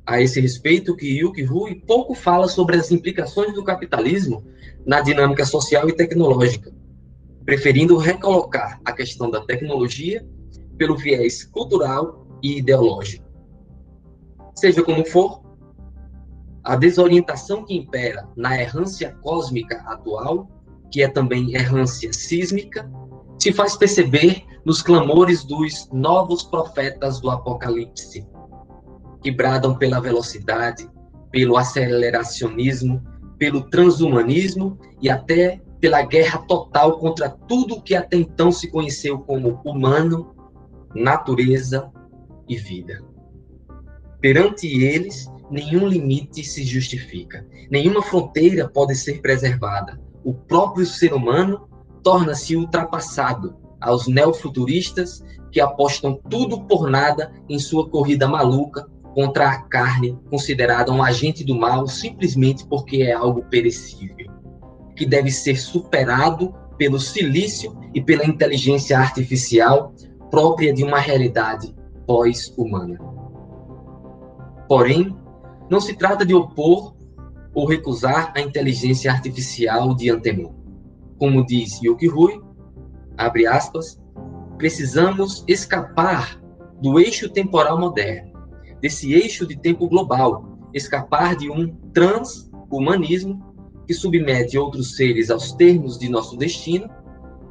a 0.06 0.18
esse 0.18 0.40
respeito, 0.40 0.96
que 0.96 1.18
Yuki 1.18 1.42
Rui 1.42 1.74
pouco 1.86 2.14
fala 2.14 2.48
sobre 2.48 2.78
as 2.78 2.90
implicações 2.90 3.52
do 3.52 3.62
capitalismo 3.62 4.42
na 4.86 5.02
dinâmica 5.02 5.44
social 5.44 5.86
e 5.90 5.92
tecnológica, 5.92 6.72
preferindo 7.44 7.98
recolocar 7.98 8.80
a 8.82 8.92
questão 8.94 9.30
da 9.30 9.42
tecnologia 9.42 10.26
pelo 10.78 10.96
viés 10.96 11.44
cultural 11.44 12.26
e 12.42 12.60
ideológico. 12.60 13.26
Seja 14.54 14.82
como 14.82 15.04
for, 15.04 15.42
a 16.64 16.76
desorientação 16.76 17.62
que 17.62 17.76
impera 17.76 18.26
na 18.34 18.58
errância 18.58 19.14
cósmica 19.20 19.84
atual, 19.86 20.48
que 20.90 21.02
é 21.02 21.08
também 21.08 21.54
errância 21.54 22.10
sísmica, 22.10 22.90
se 23.38 23.52
faz 23.52 23.76
perceber 23.76 24.42
nos 24.64 24.80
clamores 24.80 25.44
dos 25.44 25.90
novos 25.92 26.42
profetas 26.42 27.20
do 27.20 27.28
Apocalipse, 27.28 28.26
que 29.22 29.30
bradam 29.30 29.76
pela 29.76 30.00
velocidade, 30.00 30.88
pelo 31.30 31.56
aceleracionismo, 31.56 33.02
pelo 33.38 33.68
transhumanismo 33.68 34.78
e 35.00 35.10
até 35.10 35.60
pela 35.80 36.02
guerra 36.02 36.38
total 36.48 36.98
contra 36.98 37.28
tudo 37.28 37.82
que 37.82 37.94
até 37.94 38.16
então 38.16 38.50
se 38.50 38.70
conheceu 38.70 39.18
como 39.18 39.60
humano, 39.64 40.34
natureza 40.94 41.90
e 42.48 42.56
vida. 42.56 43.04
Perante 44.20 44.66
eles, 44.66 45.30
nenhum 45.50 45.86
limite 45.86 46.42
se 46.42 46.64
justifica, 46.64 47.46
nenhuma 47.70 48.02
fronteira 48.02 48.68
pode 48.68 48.94
ser 48.94 49.20
preservada. 49.20 50.00
O 50.24 50.32
próprio 50.32 50.86
ser 50.86 51.12
humano 51.12 51.68
torna-se 52.02 52.56
ultrapassado 52.56 53.56
aos 53.80 54.08
neofuturistas 54.08 55.22
que 55.52 55.60
apostam 55.60 56.20
tudo 56.28 56.62
por 56.62 56.90
nada 56.90 57.32
em 57.48 57.58
sua 57.58 57.88
corrida 57.88 58.26
maluca 58.26 58.88
contra 59.16 59.48
a 59.48 59.62
carne, 59.62 60.20
considerada 60.28 60.92
um 60.92 61.02
agente 61.02 61.42
do 61.42 61.54
mal 61.54 61.86
simplesmente 61.86 62.66
porque 62.66 62.98
é 62.98 63.14
algo 63.14 63.42
perecível, 63.44 64.26
que 64.94 65.06
deve 65.06 65.30
ser 65.30 65.56
superado 65.56 66.54
pelo 66.76 67.00
silício 67.00 67.74
e 67.94 68.02
pela 68.02 68.26
inteligência 68.26 68.98
artificial 68.98 69.94
própria 70.30 70.70
de 70.70 70.84
uma 70.84 70.98
realidade 70.98 71.74
pós-humana. 72.06 72.98
Porém, 74.68 75.16
não 75.70 75.80
se 75.80 75.94
trata 75.94 76.22
de 76.22 76.34
opor 76.34 76.94
ou 77.54 77.66
recusar 77.66 78.34
a 78.36 78.40
inteligência 78.42 79.10
artificial 79.10 79.94
de 79.94 80.10
antemão. 80.10 80.54
Como 81.18 81.46
diz 81.46 81.80
Yuki 81.82 82.06
Rui, 82.06 82.38
abre 83.16 83.46
aspas, 83.46 83.98
precisamos 84.58 85.42
escapar 85.48 86.38
do 86.82 87.00
eixo 87.00 87.30
temporal 87.30 87.80
moderno, 87.80 88.25
desse 88.80 89.12
eixo 89.12 89.46
de 89.46 89.56
tempo 89.56 89.88
global, 89.88 90.58
escapar 90.72 91.36
de 91.36 91.50
um 91.50 91.74
transhumanismo 91.92 93.44
que 93.86 93.94
submete 93.94 94.58
outros 94.58 94.96
seres 94.96 95.30
aos 95.30 95.52
termos 95.52 95.98
de 95.98 96.08
nosso 96.08 96.36
destino 96.36 96.88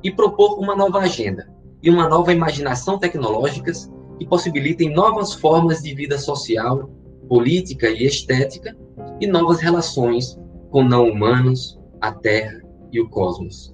e 0.03 0.11
propor 0.11 0.59
uma 0.59 0.75
nova 0.75 0.99
agenda 0.99 1.49
e 1.81 1.89
uma 1.89 2.07
nova 2.07 2.33
imaginação 2.33 2.99
tecnológicas 2.99 3.91
que 4.17 4.25
possibilitem 4.25 4.93
novas 4.93 5.33
formas 5.33 5.81
de 5.81 5.93
vida 5.93 6.17
social, 6.17 6.89
política 7.27 7.89
e 7.89 8.05
estética 8.05 8.75
e 9.19 9.27
novas 9.27 9.59
relações 9.59 10.38
com 10.69 10.83
não 10.83 11.09
humanos, 11.09 11.79
a 12.01 12.11
Terra 12.11 12.61
e 12.91 12.99
o 12.99 13.09
cosmos. 13.09 13.73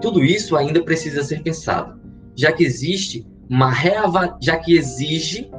Tudo 0.00 0.24
isso 0.24 0.56
ainda 0.56 0.82
precisa 0.82 1.22
ser 1.22 1.42
pensado, 1.42 2.00
já 2.34 2.52
que 2.52 2.64
existe 2.64 3.26
uma 3.48 3.70
reava... 3.70 4.36
já 4.40 4.56
que 4.56 4.76
exige 4.76 5.50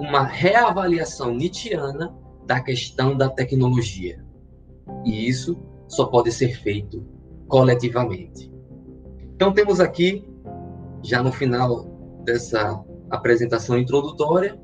uma 0.00 0.22
reavaliação 0.22 1.34
nietzschiana 1.34 2.16
da 2.46 2.58
questão 2.58 3.14
da 3.14 3.28
tecnologia. 3.28 4.24
E 5.04 5.28
isso 5.28 5.60
só 5.86 6.06
pode 6.06 6.32
ser 6.32 6.58
feito 6.62 7.06
coletivamente. 7.46 8.50
Então 9.34 9.52
temos 9.52 9.78
aqui 9.78 10.26
já 11.02 11.22
no 11.22 11.30
final 11.30 11.84
dessa 12.24 12.82
apresentação 13.10 13.78
introdutória 13.78 14.58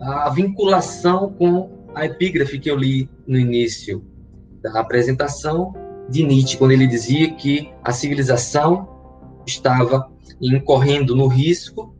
a 0.00 0.28
vinculação 0.30 1.32
com 1.34 1.70
a 1.94 2.04
epígrafe 2.04 2.58
que 2.58 2.70
eu 2.70 2.76
li 2.76 3.08
no 3.26 3.38
início 3.38 4.04
da 4.60 4.80
apresentação 4.80 5.72
de 6.08 6.24
Nietzsche, 6.24 6.56
quando 6.56 6.72
ele 6.72 6.86
dizia 6.86 7.32
que 7.34 7.72
a 7.84 7.92
civilização 7.92 8.88
estava 9.46 10.10
incorrendo 10.40 11.14
no 11.14 11.28
risco 11.28 11.94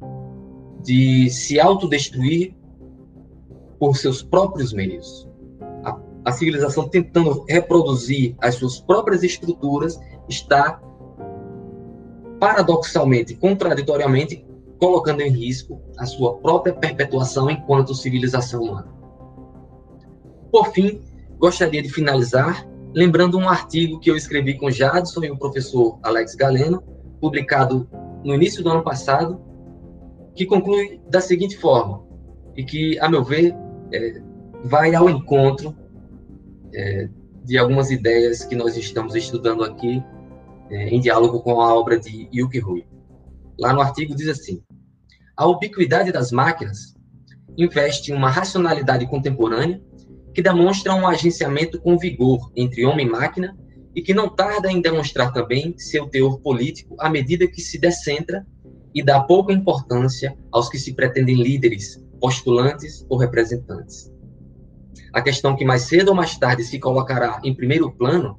de 0.82 1.30
se 1.30 1.60
autodestruir 1.60 2.54
por 3.82 3.96
seus 3.96 4.22
próprios 4.22 4.72
meios. 4.72 5.28
A, 5.82 5.98
a, 6.26 6.30
civilização 6.30 6.88
tentando 6.88 7.44
reproduzir 7.48 8.36
as 8.40 8.54
suas 8.54 8.78
próprias 8.78 9.24
estruturas 9.24 9.98
está 10.28 10.80
paradoxalmente, 12.38 13.34
contraditoriamente, 13.34 14.46
colocando 14.78 15.20
em 15.20 15.30
risco 15.30 15.82
a 15.98 16.06
sua 16.06 16.36
própria 16.36 16.72
perpetuação 16.72 17.50
enquanto 17.50 17.92
civilização 17.92 18.62
humana. 18.62 18.94
Por 20.52 20.70
fim, 20.70 21.00
gostaria 21.40 21.82
de 21.82 21.88
finalizar 21.88 22.64
lembrando 22.94 23.36
um 23.36 23.48
artigo 23.48 23.98
que 23.98 24.12
eu 24.12 24.16
escrevi 24.16 24.56
com 24.56 24.70
Jadson 24.70 25.24
e 25.24 25.30
o 25.32 25.36
professor 25.36 25.98
Alex 26.04 26.36
Galeno, 26.36 26.84
publicado 27.20 27.88
no 28.22 28.32
início 28.32 28.62
do 28.62 28.70
ano 28.70 28.84
passado, 28.84 29.40
que 30.36 30.46
conclui 30.46 31.00
da 31.10 31.20
seguinte 31.20 31.56
forma, 31.56 32.04
e 32.56 32.62
que, 32.62 32.96
a 33.00 33.08
meu 33.08 33.24
ver, 33.24 33.52
é, 33.92 34.22
vai 34.64 34.94
ao 34.94 35.08
encontro 35.08 35.76
é, 36.74 37.08
de 37.44 37.58
algumas 37.58 37.90
ideias 37.90 38.44
que 38.44 38.54
nós 38.54 38.76
estamos 38.76 39.14
estudando 39.14 39.64
aqui 39.64 40.02
é, 40.70 40.88
em 40.88 41.00
diálogo 41.00 41.40
com 41.40 41.60
a 41.60 41.74
obra 41.74 41.98
de 41.98 42.28
Yuki 42.34 42.58
Rui. 42.58 42.86
Lá 43.58 43.72
no 43.72 43.80
artigo 43.80 44.14
diz 44.14 44.28
assim: 44.28 44.62
a 45.36 45.46
ubiquidade 45.46 46.10
das 46.12 46.32
máquinas 46.32 46.94
investe 47.56 48.12
uma 48.12 48.30
racionalidade 48.30 49.06
contemporânea 49.06 49.80
que 50.32 50.40
demonstra 50.42 50.94
um 50.94 51.06
agenciamento 51.06 51.80
com 51.80 51.98
vigor 51.98 52.50
entre 52.56 52.86
homem 52.86 53.06
e 53.06 53.10
máquina 53.10 53.56
e 53.94 54.00
que 54.00 54.14
não 54.14 54.28
tarda 54.28 54.72
em 54.72 54.80
demonstrar 54.80 55.32
também 55.32 55.74
seu 55.76 56.06
teor 56.06 56.40
político 56.40 56.96
à 56.98 57.10
medida 57.10 57.46
que 57.46 57.60
se 57.60 57.78
descentra 57.78 58.46
e 58.94 59.02
dá 59.02 59.20
pouca 59.20 59.52
importância 59.52 60.36
aos 60.50 60.68
que 60.68 60.78
se 60.78 60.94
pretendem 60.94 61.36
líderes, 61.36 62.01
postulantes 62.22 63.04
ou 63.08 63.18
representantes. 63.18 64.12
A 65.12 65.20
questão 65.20 65.56
que 65.56 65.64
mais 65.64 65.82
cedo 65.82 66.10
ou 66.10 66.14
mais 66.14 66.38
tarde 66.38 66.62
se 66.62 66.78
colocará 66.78 67.40
em 67.42 67.52
primeiro 67.52 67.90
plano 67.90 68.38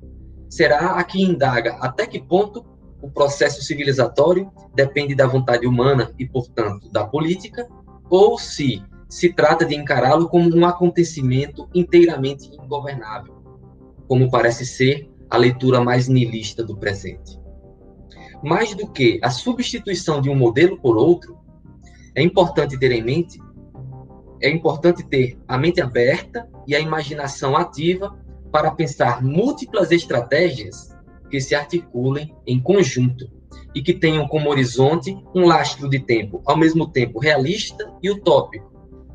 será 0.49 0.91
a 0.91 1.03
que 1.03 1.21
indaga 1.21 1.73
até 1.81 2.07
que 2.07 2.21
ponto 2.21 2.65
o 3.01 3.11
processo 3.11 3.61
civilizatório 3.61 4.49
depende 4.73 5.13
da 5.13 5.27
vontade 5.27 5.67
humana 5.67 6.13
e, 6.17 6.25
portanto, 6.25 6.89
da 6.89 7.03
política, 7.03 7.67
ou 8.09 8.39
se 8.39 8.81
se 9.09 9.31
trata 9.31 9.63
de 9.63 9.75
encará-lo 9.75 10.27
como 10.27 10.55
um 10.55 10.65
acontecimento 10.65 11.69
inteiramente 11.71 12.49
ingovernável, 12.59 13.35
como 14.07 14.31
parece 14.31 14.65
ser 14.65 15.07
a 15.29 15.37
leitura 15.37 15.81
mais 15.81 16.07
nihilista 16.07 16.63
do 16.63 16.75
presente. 16.75 17.39
Mais 18.43 18.73
do 18.73 18.87
que 18.87 19.19
a 19.21 19.29
substituição 19.29 20.19
de 20.19 20.31
um 20.31 20.35
modelo 20.35 20.79
por 20.79 20.97
outro, 20.97 21.37
é 22.15 22.23
importante 22.23 22.79
ter 22.79 22.91
em 22.91 23.03
mente, 23.03 23.39
é 24.43 24.49
importante 24.49 25.03
ter 25.05 25.39
a 25.47 25.57
mente 25.57 25.81
aberta 25.81 26.47
e 26.67 26.75
a 26.75 26.79
imaginação 26.79 27.55
ativa 27.55 28.13
para 28.51 28.71
pensar 28.71 29.23
múltiplas 29.23 29.89
estratégias 29.89 30.93
que 31.31 31.39
se 31.39 31.55
articulem 31.55 32.35
em 32.45 32.61
conjunto 32.61 33.31
e 33.73 33.81
que 33.81 33.93
tenham 33.93 34.27
como 34.27 34.49
horizonte 34.49 35.17
um 35.33 35.45
lastro 35.45 35.89
de 35.89 35.99
tempo 35.99 36.41
ao 36.45 36.57
mesmo 36.57 36.87
tempo 36.87 37.19
realista 37.19 37.89
e 38.03 38.11
utópico, 38.11 38.71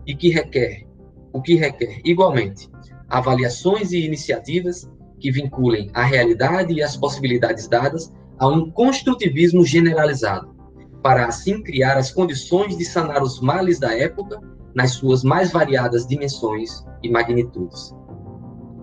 e 0.07 0.17
que 0.17 0.31
requer, 0.31 0.87
o 1.31 1.43
que 1.43 1.55
requer 1.55 2.01
igualmente 2.05 2.69
avaliações 3.09 3.93
e 3.93 4.05
iniciativas 4.05 4.91
que 5.21 5.31
vinculem 5.31 5.91
a 5.93 6.05
realidade 6.05 6.73
e 6.73 6.83
as 6.83 6.97
possibilidades 6.97 7.69
dadas 7.69 8.13
a 8.39 8.49
um 8.49 8.71
construtivismo 8.71 9.65
generalizado, 9.65 10.57
para 11.03 11.27
assim 11.27 11.63
criar 11.63 11.99
as 11.99 12.11
condições 12.11 12.79
de 12.79 12.85
sanar 12.85 13.23
os 13.23 13.41
males 13.41 13.79
da 13.79 13.97
época 13.97 14.41
nas 14.75 14.93
suas 14.93 15.23
mais 15.23 15.51
variadas 15.51 16.07
dimensões 16.07 16.85
e 17.03 17.11
magnitudes. 17.11 17.95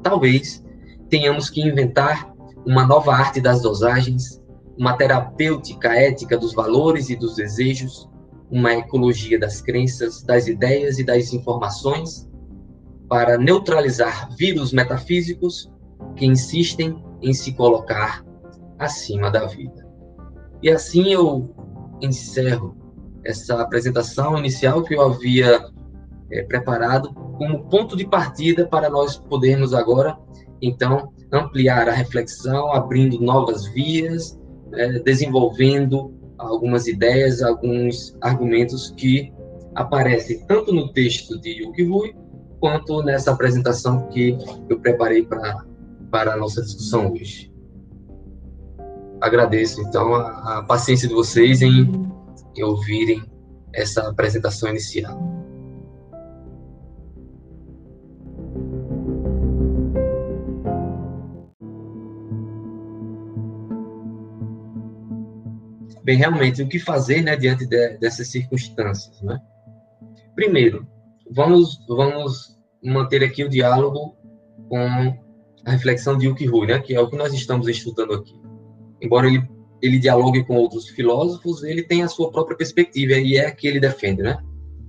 Talvez 0.03 0.63
tenhamos 1.09 1.49
que 1.49 1.61
inventar 1.61 2.33
uma 2.65 2.85
nova 2.85 3.13
arte 3.13 3.39
das 3.39 3.61
dosagens, 3.61 4.41
uma 4.77 4.97
terapêutica 4.97 5.89
ética 5.93 6.37
dos 6.37 6.53
valores 6.53 7.09
e 7.09 7.15
dos 7.15 7.35
desejos, 7.35 8.09
uma 8.49 8.73
ecologia 8.73 9.39
das 9.39 9.61
crenças, 9.61 10.21
das 10.23 10.47
ideias 10.47 10.99
e 10.99 11.03
das 11.03 11.33
informações, 11.33 12.27
para 13.07 13.37
neutralizar 13.37 14.29
vírus 14.35 14.73
metafísicos 14.73 15.71
que 16.15 16.25
insistem 16.25 17.03
em 17.21 17.33
se 17.33 17.53
colocar 17.53 18.25
acima 18.79 19.31
da 19.31 19.45
vida. 19.45 19.85
E 20.61 20.69
assim 20.69 21.11
eu 21.11 21.53
encerro 22.01 22.75
essa 23.23 23.61
apresentação 23.61 24.37
inicial 24.37 24.83
que 24.83 24.95
eu 24.95 25.01
havia 25.01 25.65
é, 26.31 26.43
preparado 26.43 27.13
como 27.37 27.65
ponto 27.65 27.95
de 27.95 28.07
partida 28.07 28.67
para 28.67 28.89
nós 28.89 29.17
podermos 29.17 29.73
agora, 29.73 30.17
então, 30.61 31.11
ampliar 31.31 31.89
a 31.89 31.93
reflexão, 31.93 32.73
abrindo 32.73 33.19
novas 33.19 33.65
vias, 33.67 34.39
é, 34.73 34.99
desenvolvendo 34.99 36.13
algumas 36.37 36.87
ideias, 36.87 37.41
alguns 37.41 38.15
argumentos 38.21 38.91
que 38.97 39.33
aparecem 39.75 40.45
tanto 40.47 40.73
no 40.73 40.91
texto 40.93 41.39
de 41.39 41.63
Yuki 41.63 41.83
Rui, 41.83 42.15
quanto 42.59 43.03
nessa 43.03 43.31
apresentação 43.31 44.07
que 44.07 44.37
eu 44.69 44.79
preparei 44.79 45.23
para 45.25 45.65
para 46.15 46.33
a 46.33 46.37
nossa 46.37 46.61
discussão 46.61 47.11
hoje. 47.11 47.51
Agradeço, 49.19 49.81
então, 49.81 50.15
a, 50.15 50.59
a 50.59 50.63
paciência 50.63 51.09
de 51.09 51.13
vocês 51.13 51.61
em, 51.61 51.91
em 52.55 52.63
ouvirem 52.63 53.21
essa 53.73 54.09
apresentação 54.09 54.69
inicial. 54.69 55.19
Bem, 66.05 66.17
realmente, 66.17 66.61
o 66.61 66.67
que 66.67 66.77
fazer 66.77 67.23
né, 67.23 67.35
diante 67.35 67.65
de, 67.65 67.97
dessas 67.97 68.27
circunstâncias? 68.27 69.19
Né? 69.23 69.41
Primeiro, 70.35 70.87
vamos, 71.31 71.83
vamos 71.87 72.55
manter 72.83 73.23
aqui 73.23 73.43
o 73.43 73.49
diálogo 73.49 74.15
com 74.69 74.85
a 75.65 75.71
reflexão 75.71 76.15
de 76.15 76.27
Yuki 76.27 76.45
Rui, 76.45 76.67
né, 76.67 76.77
que 76.77 76.93
é 76.93 77.01
o 77.01 77.09
que 77.09 77.17
nós 77.17 77.33
estamos 77.33 77.67
estudando 77.67 78.13
aqui. 78.13 78.39
Embora 79.01 79.25
ele, 79.25 79.49
ele 79.81 79.97
dialogue 79.97 80.43
com 80.43 80.55
outros 80.57 80.87
filósofos, 80.89 81.63
ele 81.63 81.81
tem 81.81 82.03
a 82.03 82.07
sua 82.07 82.31
própria 82.31 82.55
perspectiva 82.55 83.13
e 83.13 83.37
é 83.37 83.47
a 83.47 83.51
que 83.51 83.67
ele 83.67 83.79
defende. 83.79 84.21
Né? 84.21 84.37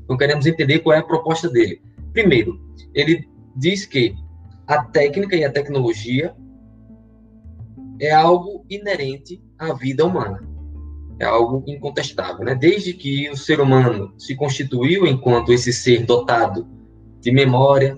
Então, 0.05 0.19
queremos 0.19 0.45
entender 0.45 0.81
qual 0.81 0.95
é 0.95 0.99
a 0.99 1.03
proposta 1.03 1.49
dele. 1.49 1.81
Primeiro, 2.13 2.61
ele 2.93 3.27
diz 3.57 3.87
que 3.87 4.15
a 4.67 4.85
técnica 4.85 5.35
e 5.35 5.47
a 5.47 5.51
tecnologia 5.51 6.37
é 7.99 8.11
algo 8.13 8.67
inerente 8.69 9.43
à 9.59 9.73
vida 9.73 10.05
humana 10.05 10.56
é 11.19 11.25
algo 11.25 11.65
incontestável. 11.67 12.45
Né? 12.45 12.55
Desde 12.55 12.93
que 12.93 13.29
o 13.31 13.37
ser 13.37 13.61
humano 13.61 14.13
se 14.19 14.35
constituiu 14.35 15.07
enquanto 15.07 15.53
esse 15.53 15.73
ser 15.73 16.05
dotado 16.05 16.67
de 17.21 17.31
memória, 17.31 17.97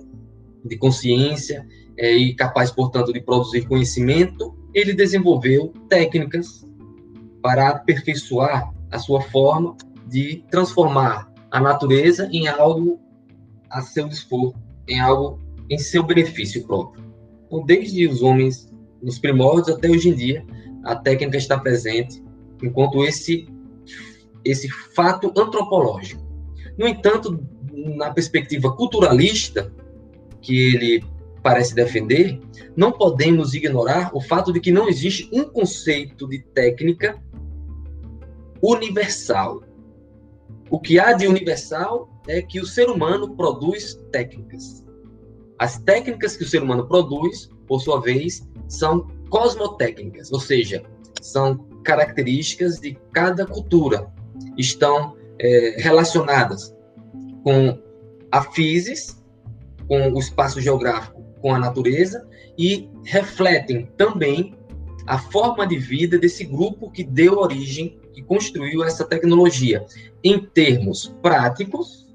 de 0.65 0.77
consciência 0.77 1.67
é, 1.97 2.13
e 2.13 2.35
capaz, 2.35 2.71
portanto, 2.71 3.13
de 3.13 3.21
produzir 3.21 3.67
conhecimento, 3.67 4.57
ele 4.73 4.93
desenvolveu 4.93 5.73
técnicas 5.89 6.67
para 7.43 7.71
aperfeiçoar 7.71 8.73
a 8.91 8.99
sua 8.99 9.21
forma 9.21 9.77
de 10.07 10.45
transformar 10.51 11.33
a 11.51 11.61
natureza 11.61 12.29
em 12.33 12.47
algo 12.47 13.01
a 13.71 13.83
seu 13.83 14.09
dispor, 14.09 14.55
em 14.87 15.01
algo 15.01 15.39
em 15.69 15.79
seu 15.79 16.03
benefício 16.03 16.65
próprio. 16.67 17.05
Então, 17.47 17.65
desde 17.65 18.07
os 18.07 18.23
homens 18.23 18.71
nos 19.03 19.19
primórdios 19.19 19.77
até 19.77 19.89
hoje 19.89 20.09
em 20.09 20.15
dia, 20.15 20.45
a 20.85 20.97
técnica 20.97 21.37
está 21.37 21.59
presente 21.59 22.23
enquanto 22.63 23.05
esse 23.05 23.49
esse 24.45 24.69
fato 24.69 25.33
antropológico. 25.37 26.23
No 26.79 26.87
entanto, 26.87 27.45
na 27.73 28.11
perspectiva 28.11 28.75
culturalista 28.75 29.73
que 30.41 30.75
ele 30.75 31.05
parece 31.43 31.75
defender, 31.75 32.41
não 32.77 32.93
podemos 32.93 33.55
ignorar 33.55 34.11
o 34.15 34.21
fato 34.21 34.53
de 34.53 34.61
que 34.61 34.71
não 34.71 34.89
existe 34.89 35.29
um 35.33 35.45
conceito 35.45 36.27
de 36.29 36.39
técnica 36.39 37.21
universal. 38.63 39.63
O 40.71 40.79
que 40.79 40.99
há 40.99 41.13
de 41.13 41.27
universal 41.27 42.09
é 42.27 42.43
que 42.43 42.61
o 42.61 42.67
ser 42.67 42.89
humano 42.89 43.35
produz 43.35 43.95
técnicas. 44.13 44.85
As 45.59 45.79
técnicas 45.81 46.37
que 46.37 46.45
o 46.45 46.49
ser 46.49 46.63
humano 46.63 46.87
produz, 46.87 47.51
por 47.67 47.81
sua 47.81 48.01
vez, 48.01 48.47
são 48.69 49.09
cosmotécnicas, 49.31 50.31
ou 50.31 50.41
seja, 50.41 50.85
são 51.21 51.57
características 51.89 52.79
de 52.79 52.99
cada 53.15 53.47
cultura, 53.47 54.13
estão 54.59 55.17
é, 55.39 55.77
relacionadas 55.79 56.77
com 57.43 57.79
a 58.31 58.43
physis, 58.43 59.25
com 59.87 60.13
o 60.13 60.19
espaço 60.19 60.61
geográfico, 60.61 61.25
com 61.41 61.55
a 61.55 61.59
natureza, 61.59 62.29
e 62.59 62.91
refletem 63.05 63.87
também 63.97 64.55
a 65.07 65.19
forma 65.19 65.67
de 65.67 65.79
vida 65.79 66.19
desse 66.19 66.45
grupo 66.45 66.91
que 66.91 67.03
deu 67.03 67.39
origem, 67.39 67.99
que 68.13 68.21
construiu 68.23 68.85
essa 68.85 69.07
tecnologia, 69.07 69.83
em 70.23 70.39
termos 70.45 71.17
práticos 71.23 72.07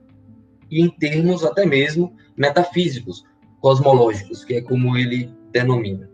e 0.69 0.81
em 0.81 0.89
termos 0.89 1.43
até 1.43 1.65
mesmo 1.65 2.15
metafísicos, 2.37 3.23
cosmológicos, 3.59 4.45
que 4.45 4.53
é 4.53 4.61
como 4.61 4.95
ele 4.95 5.33
denomina. 5.51 6.07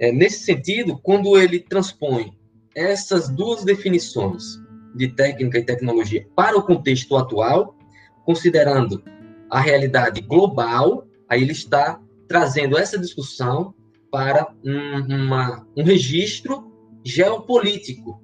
É, 0.00 0.10
nesse 0.10 0.38
sentido, 0.44 0.98
quando 1.02 1.36
ele 1.36 1.60
transpõe 1.60 2.37
essas 2.78 3.28
duas 3.28 3.64
definições 3.64 4.58
de 4.94 5.08
técnica 5.08 5.58
e 5.58 5.64
tecnologia 5.64 6.26
para 6.34 6.56
o 6.56 6.62
contexto 6.62 7.16
atual, 7.16 7.76
considerando 8.24 9.02
a 9.50 9.60
realidade 9.60 10.20
global, 10.20 11.06
aí 11.28 11.42
ele 11.42 11.52
está 11.52 12.00
trazendo 12.26 12.76
essa 12.76 12.98
discussão 12.98 13.74
para 14.10 14.52
um, 14.64 15.14
uma, 15.14 15.66
um 15.76 15.82
registro 15.82 16.72
geopolítico, 17.04 18.22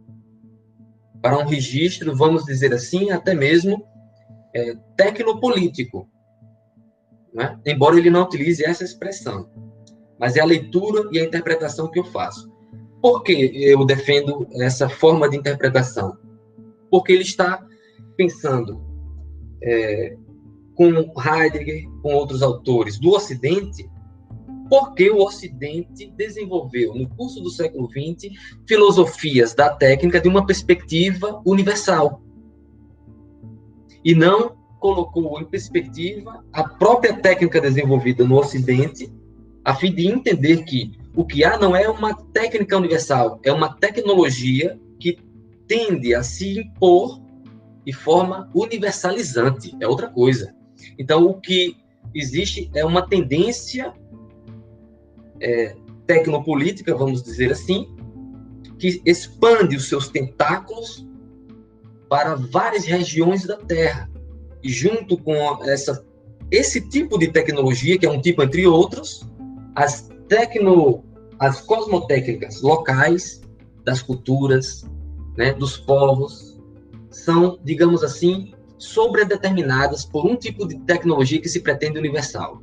para 1.22 1.38
um 1.38 1.46
registro, 1.46 2.14
vamos 2.14 2.44
dizer 2.44 2.72
assim, 2.74 3.10
até 3.10 3.34
mesmo 3.34 3.86
é, 4.54 4.74
tecnopolítico, 4.96 6.08
né? 7.32 7.58
embora 7.64 7.98
ele 7.98 8.10
não 8.10 8.22
utilize 8.22 8.64
essa 8.64 8.84
expressão 8.84 9.48
mas 10.18 10.36
é 10.36 10.40
a 10.40 10.44
leitura 10.44 11.08
e 11.12 11.18
a 11.18 11.24
interpretação 11.24 11.90
que 11.90 11.98
eu 11.98 12.04
faço. 12.04 12.52
Por 13.04 13.22
que 13.22 13.32
eu 13.62 13.84
defendo 13.84 14.48
essa 14.54 14.88
forma 14.88 15.28
de 15.28 15.36
interpretação? 15.36 16.16
Porque 16.90 17.12
ele 17.12 17.20
está 17.20 17.62
pensando 18.16 18.82
é, 19.62 20.16
com 20.74 21.12
Heidegger, 21.20 21.86
com 22.00 22.14
outros 22.14 22.42
autores 22.42 22.98
do 22.98 23.10
Ocidente, 23.10 23.86
porque 24.70 25.10
o 25.10 25.18
Ocidente 25.18 26.10
desenvolveu, 26.16 26.94
no 26.94 27.06
curso 27.10 27.42
do 27.42 27.50
século 27.50 27.90
XX, 27.90 28.32
filosofias 28.66 29.52
da 29.52 29.68
técnica 29.68 30.18
de 30.18 30.26
uma 30.26 30.46
perspectiva 30.46 31.42
universal. 31.44 32.22
E 34.02 34.14
não 34.14 34.56
colocou 34.80 35.38
em 35.38 35.44
perspectiva 35.44 36.42
a 36.50 36.66
própria 36.66 37.12
técnica 37.12 37.60
desenvolvida 37.60 38.24
no 38.24 38.38
Ocidente 38.38 39.12
a 39.62 39.74
fim 39.74 39.94
de 39.94 40.06
entender 40.06 40.64
que 40.64 41.03
o 41.16 41.26
há 41.44 41.58
não 41.58 41.76
é 41.76 41.88
uma 41.88 42.14
técnica 42.32 42.76
universal, 42.76 43.40
é 43.44 43.52
uma 43.52 43.74
tecnologia 43.76 44.78
que 44.98 45.18
tende 45.68 46.14
a 46.14 46.22
se 46.22 46.58
impor 46.58 47.20
de 47.84 47.92
forma 47.92 48.50
universalizante, 48.54 49.76
é 49.80 49.86
outra 49.86 50.08
coisa. 50.08 50.54
Então, 50.98 51.24
o 51.26 51.40
que 51.40 51.76
existe 52.14 52.70
é 52.74 52.84
uma 52.84 53.06
tendência 53.06 53.92
é, 55.40 55.76
tecnopolítica, 56.06 56.96
vamos 56.96 57.22
dizer 57.22 57.52
assim, 57.52 57.94
que 58.78 59.00
expande 59.04 59.76
os 59.76 59.88
seus 59.88 60.08
tentáculos 60.08 61.06
para 62.08 62.34
várias 62.34 62.84
regiões 62.84 63.46
da 63.46 63.56
Terra. 63.56 64.10
E 64.62 64.68
junto 64.68 65.16
com 65.18 65.34
essa, 65.64 66.04
esse 66.50 66.80
tipo 66.88 67.18
de 67.18 67.28
tecnologia, 67.28 67.98
que 67.98 68.06
é 68.06 68.10
um 68.10 68.20
tipo 68.20 68.42
entre 68.42 68.66
outros, 68.66 69.28
as 69.74 70.08
tecno, 70.28 71.04
as 71.38 71.60
cosmotécnicas 71.60 72.62
locais 72.62 73.42
das 73.84 74.02
culturas, 74.02 74.84
né, 75.36 75.52
dos 75.52 75.76
povos, 75.76 76.58
são, 77.10 77.58
digamos 77.62 78.02
assim, 78.02 78.54
sobredeterminadas 78.78 80.04
por 80.04 80.26
um 80.26 80.36
tipo 80.36 80.66
de 80.66 80.78
tecnologia 80.80 81.40
que 81.40 81.48
se 81.48 81.60
pretende 81.60 81.98
universal, 81.98 82.62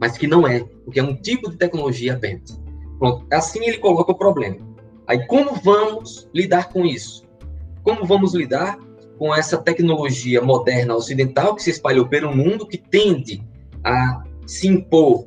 mas 0.00 0.16
que 0.16 0.26
não 0.26 0.46
é, 0.46 0.60
porque 0.84 1.00
é 1.00 1.02
um 1.02 1.16
tipo 1.16 1.50
de 1.50 1.56
tecnologia 1.56 2.14
apenas. 2.14 2.60
Pronto, 2.98 3.26
assim 3.32 3.64
ele 3.64 3.78
coloca 3.78 4.12
o 4.12 4.18
problema. 4.18 4.58
Aí 5.06 5.26
como 5.26 5.54
vamos 5.54 6.28
lidar 6.34 6.68
com 6.70 6.84
isso? 6.84 7.24
Como 7.82 8.04
vamos 8.04 8.34
lidar 8.34 8.78
com 9.18 9.34
essa 9.34 9.58
tecnologia 9.58 10.40
moderna 10.40 10.94
ocidental 10.94 11.54
que 11.54 11.62
se 11.62 11.70
espalhou 11.70 12.06
pelo 12.06 12.34
mundo, 12.34 12.66
que 12.66 12.78
tende 12.78 13.42
a 13.82 14.22
se 14.46 14.68
impor 14.68 15.26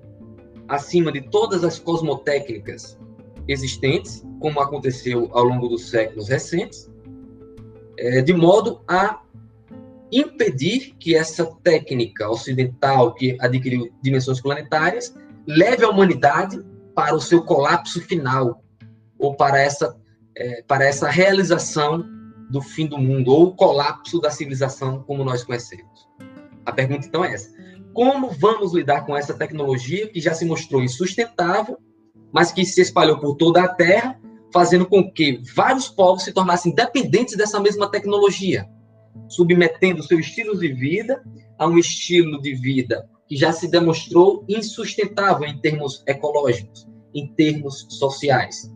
acima 0.71 1.11
de 1.11 1.21
todas 1.21 1.65
as 1.65 1.77
cosmotécnicas 1.77 2.97
existentes, 3.45 4.25
como 4.39 4.61
aconteceu 4.61 5.29
ao 5.33 5.43
longo 5.43 5.67
dos 5.67 5.89
séculos 5.89 6.29
recentes, 6.29 6.89
é, 7.99 8.21
de 8.21 8.33
modo 8.33 8.81
a 8.87 9.21
impedir 10.11 10.95
que 10.97 11.13
essa 11.13 11.45
técnica 11.61 12.29
ocidental 12.29 13.13
que 13.13 13.37
adquiriu 13.41 13.91
dimensões 14.01 14.41
planetárias 14.41 15.13
leve 15.45 15.83
a 15.83 15.89
humanidade 15.89 16.63
para 16.95 17.15
o 17.15 17.21
seu 17.21 17.43
colapso 17.43 17.99
final 18.01 18.63
ou 19.19 19.35
para 19.35 19.59
essa 19.59 19.99
é, 20.37 20.63
para 20.63 20.85
essa 20.85 21.09
realização 21.09 22.05
do 22.49 22.61
fim 22.61 22.87
do 22.87 22.97
mundo 22.97 23.31
ou 23.31 23.47
o 23.47 23.55
colapso 23.55 24.21
da 24.21 24.29
civilização 24.29 25.03
como 25.03 25.25
nós 25.25 25.43
conhecemos. 25.43 26.07
A 26.65 26.71
pergunta 26.71 27.05
então 27.05 27.25
é 27.25 27.33
essa: 27.33 27.49
como 27.93 28.29
vamos 28.31 28.73
lidar 28.73 29.05
com 29.05 29.15
essa 29.15 29.33
tecnologia 29.33 30.07
que 30.07 30.19
já 30.19 30.33
se 30.33 30.45
mostrou 30.45 30.83
insustentável, 30.83 31.77
mas 32.31 32.51
que 32.51 32.65
se 32.65 32.81
espalhou 32.81 33.19
por 33.19 33.35
toda 33.35 33.63
a 33.63 33.67
Terra, 33.67 34.19
fazendo 34.53 34.85
com 34.85 35.11
que 35.11 35.41
vários 35.55 35.87
povos 35.87 36.23
se 36.23 36.33
tornassem 36.33 36.73
dependentes 36.73 37.37
dessa 37.37 37.59
mesma 37.59 37.89
tecnologia? 37.89 38.67
submetendo 39.27 40.03
seus 40.03 40.25
estilos 40.25 40.59
de 40.59 40.73
vida 40.73 41.23
a 41.57 41.67
um 41.67 41.77
estilo 41.77 42.41
de 42.41 42.53
vida 42.53 43.07
que 43.27 43.35
já 43.35 43.51
se 43.53 43.69
demonstrou 43.69 44.43
insustentável 44.47 45.47
em 45.47 45.57
termos 45.59 46.03
ecológicos, 46.05 46.87
em 47.13 47.27
termos 47.33 47.87
sociais. 47.89 48.71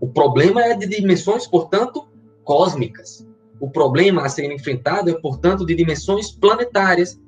O 0.00 0.08
problema 0.08 0.62
é 0.64 0.74
de 0.74 0.86
dimensões, 0.86 1.46
portanto, 1.46 2.08
cósmicas. 2.42 3.24
O 3.60 3.70
problema 3.70 4.22
a 4.24 4.28
ser 4.28 4.50
enfrentado 4.50 5.08
é, 5.08 5.14
portanto, 5.14 5.64
de 5.64 5.74
dimensões 5.74 6.32
planetárias, 6.32 7.20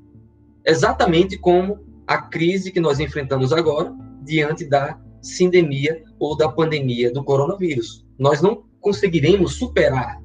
exatamente 0.64 1.38
como 1.38 1.78
a 2.06 2.18
crise 2.18 2.72
que 2.72 2.80
nós 2.80 3.00
enfrentamos 3.00 3.52
agora 3.52 3.94
diante 4.22 4.64
da 4.64 4.98
sindemia 5.20 6.02
ou 6.18 6.36
da 6.36 6.48
pandemia 6.48 7.12
do 7.12 7.24
coronavírus. 7.24 8.04
Nós 8.18 8.40
não 8.40 8.64
conseguiremos 8.80 9.54
superar 9.54 10.20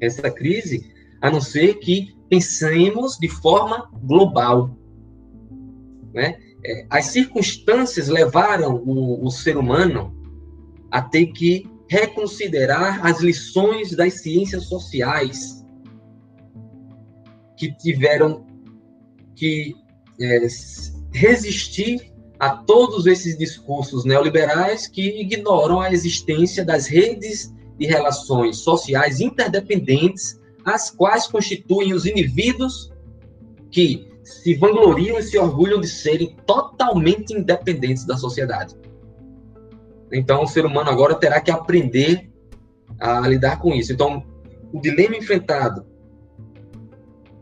essa 0.00 0.30
crise 0.30 0.92
a 1.20 1.30
não 1.30 1.40
ser 1.40 1.74
que 1.74 2.14
pensemos 2.28 3.18
de 3.18 3.28
forma 3.28 3.90
global. 4.04 4.76
Né? 6.14 6.38
É, 6.64 6.86
as 6.88 7.06
circunstâncias 7.06 8.08
levaram 8.08 8.76
o, 8.76 9.26
o 9.26 9.30
ser 9.30 9.56
humano 9.56 10.14
a 10.90 11.02
ter 11.02 11.26
que 11.26 11.68
reconsiderar 11.88 13.04
as 13.04 13.20
lições 13.20 13.96
das 13.96 14.22
ciências 14.22 14.64
sociais 14.64 15.64
que 17.56 17.72
tiveram 17.76 18.46
que 19.40 19.74
é, 20.20 20.46
resistir 21.14 22.12
a 22.38 22.50
todos 22.50 23.06
esses 23.06 23.38
discursos 23.38 24.04
neoliberais 24.04 24.86
que 24.86 25.22
ignoram 25.22 25.80
a 25.80 25.90
existência 25.90 26.62
das 26.62 26.86
redes 26.86 27.50
de 27.78 27.86
relações 27.86 28.58
sociais 28.58 29.18
interdependentes 29.18 30.38
as 30.62 30.90
quais 30.90 31.26
constituem 31.26 31.94
os 31.94 32.04
indivíduos 32.04 32.92
que 33.70 34.06
se 34.22 34.54
vangloriam 34.54 35.18
e 35.18 35.22
se 35.22 35.38
orgulham 35.38 35.80
de 35.80 35.88
serem 35.88 36.36
totalmente 36.46 37.32
independentes 37.32 38.04
da 38.04 38.18
sociedade. 38.18 38.76
Então, 40.12 40.42
o 40.42 40.46
ser 40.46 40.66
humano 40.66 40.90
agora 40.90 41.14
terá 41.14 41.40
que 41.40 41.50
aprender 41.50 42.30
a 43.00 43.26
lidar 43.26 43.58
com 43.58 43.72
isso. 43.72 43.90
Então, 43.90 44.22
o 44.70 44.78
dilema 44.78 45.16
enfrentado 45.16 45.86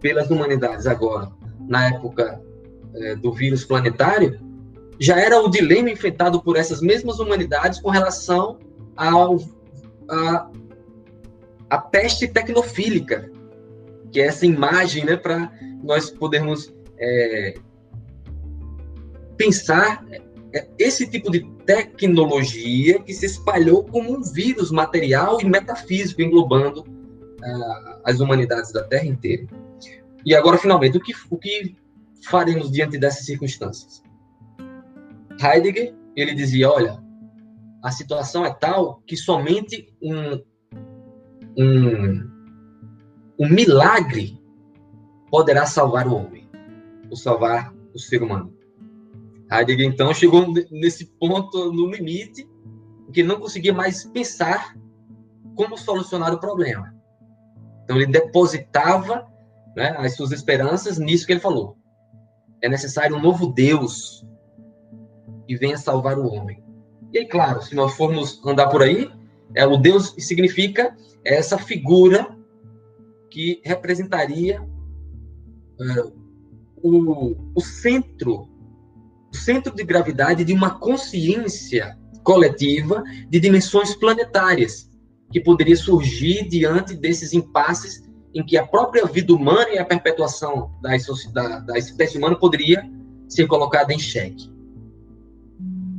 pelas 0.00 0.30
humanidades 0.30 0.86
agora, 0.86 1.32
na 1.68 1.88
época 1.88 2.40
é, 2.94 3.14
do 3.14 3.32
vírus 3.32 3.64
planetário, 3.64 4.40
já 4.98 5.20
era 5.20 5.40
o 5.40 5.48
dilema 5.48 5.90
enfrentado 5.90 6.42
por 6.42 6.56
essas 6.56 6.80
mesmas 6.80 7.20
humanidades 7.20 7.80
com 7.80 7.90
relação 7.90 8.58
ao, 8.96 9.38
a, 10.10 10.50
a 11.70 11.78
peste 11.78 12.26
tecnofílica, 12.26 13.30
que 14.10 14.20
é 14.20 14.26
essa 14.26 14.44
imagem, 14.44 15.04
né, 15.04 15.16
para 15.16 15.52
nós 15.84 16.10
podermos 16.10 16.72
é, 16.98 17.54
pensar 19.36 20.04
é, 20.52 20.66
esse 20.78 21.06
tipo 21.06 21.30
de 21.30 21.46
tecnologia 21.64 22.98
que 23.00 23.12
se 23.12 23.26
espalhou 23.26 23.84
como 23.84 24.16
um 24.16 24.22
vírus 24.22 24.72
material 24.72 25.40
e 25.40 25.44
metafísico, 25.44 26.22
englobando 26.22 26.84
as 28.04 28.18
humanidades 28.18 28.72
da 28.72 28.82
Terra 28.82 29.06
inteira. 29.06 29.46
E 30.28 30.34
agora, 30.34 30.58
finalmente, 30.58 30.98
o 30.98 31.00
que, 31.00 31.14
o 31.30 31.38
que 31.38 31.74
faremos 32.26 32.70
diante 32.70 32.98
dessas 32.98 33.24
circunstâncias? 33.24 34.02
Heidegger, 35.42 35.94
ele 36.14 36.34
dizia, 36.34 36.70
olha, 36.70 37.02
a 37.82 37.90
situação 37.90 38.44
é 38.44 38.52
tal 38.52 39.02
que 39.06 39.16
somente 39.16 39.90
um 40.02 40.38
um, 41.56 42.30
um 43.38 43.48
milagre 43.48 44.38
poderá 45.30 45.64
salvar 45.64 46.06
o 46.06 46.14
homem, 46.14 46.46
ou 47.08 47.16
salvar 47.16 47.74
o 47.94 47.98
ser 47.98 48.22
humano. 48.22 48.54
Heidegger, 49.50 49.86
então, 49.86 50.12
chegou 50.12 50.52
nesse 50.70 51.06
ponto, 51.18 51.72
no 51.72 51.90
limite, 51.90 52.46
que 53.14 53.20
ele 53.20 53.28
não 53.28 53.40
conseguia 53.40 53.72
mais 53.72 54.04
pensar 54.04 54.76
como 55.54 55.78
solucionar 55.78 56.34
o 56.34 56.38
problema. 56.38 56.94
Então, 57.82 57.96
ele 57.96 58.12
depositava 58.12 59.26
né, 59.78 59.94
as 59.96 60.16
suas 60.16 60.32
esperanças 60.32 60.98
nisso 60.98 61.24
que 61.24 61.32
ele 61.32 61.40
falou. 61.40 61.76
É 62.60 62.68
necessário 62.68 63.16
um 63.16 63.22
novo 63.22 63.46
Deus 63.46 64.26
que 65.46 65.56
venha 65.56 65.78
salvar 65.78 66.18
o 66.18 66.26
homem. 66.26 66.62
E 67.12 67.18
aí, 67.18 67.26
claro, 67.26 67.62
se 67.62 67.76
nós 67.76 67.94
formos 67.94 68.44
andar 68.44 68.68
por 68.68 68.82
aí, 68.82 69.08
é, 69.54 69.64
o 69.64 69.76
Deus 69.76 70.16
significa 70.18 70.94
essa 71.24 71.56
figura 71.56 72.36
que 73.30 73.62
representaria 73.64 74.60
uh, 74.60 76.12
o, 76.82 77.36
o 77.54 77.60
centro, 77.60 78.48
o 79.32 79.36
centro 79.36 79.72
de 79.74 79.84
gravidade 79.84 80.44
de 80.44 80.52
uma 80.52 80.78
consciência 80.78 81.96
coletiva 82.24 83.02
de 83.28 83.38
dimensões 83.38 83.94
planetárias 83.94 84.90
que 85.30 85.40
poderia 85.40 85.76
surgir 85.76 86.48
diante 86.48 86.94
desses 86.94 87.32
impasses 87.32 88.07
em 88.34 88.44
que 88.44 88.56
a 88.56 88.66
própria 88.66 89.06
vida 89.06 89.34
humana 89.34 89.70
e 89.70 89.78
a 89.78 89.84
perpetuação 89.84 90.70
da, 90.82 90.90
da, 91.32 91.58
da 91.60 91.78
espécie 91.78 92.18
humana 92.18 92.36
poderia 92.36 92.88
ser 93.28 93.46
colocada 93.46 93.92
em 93.92 93.98
xeque. 93.98 94.50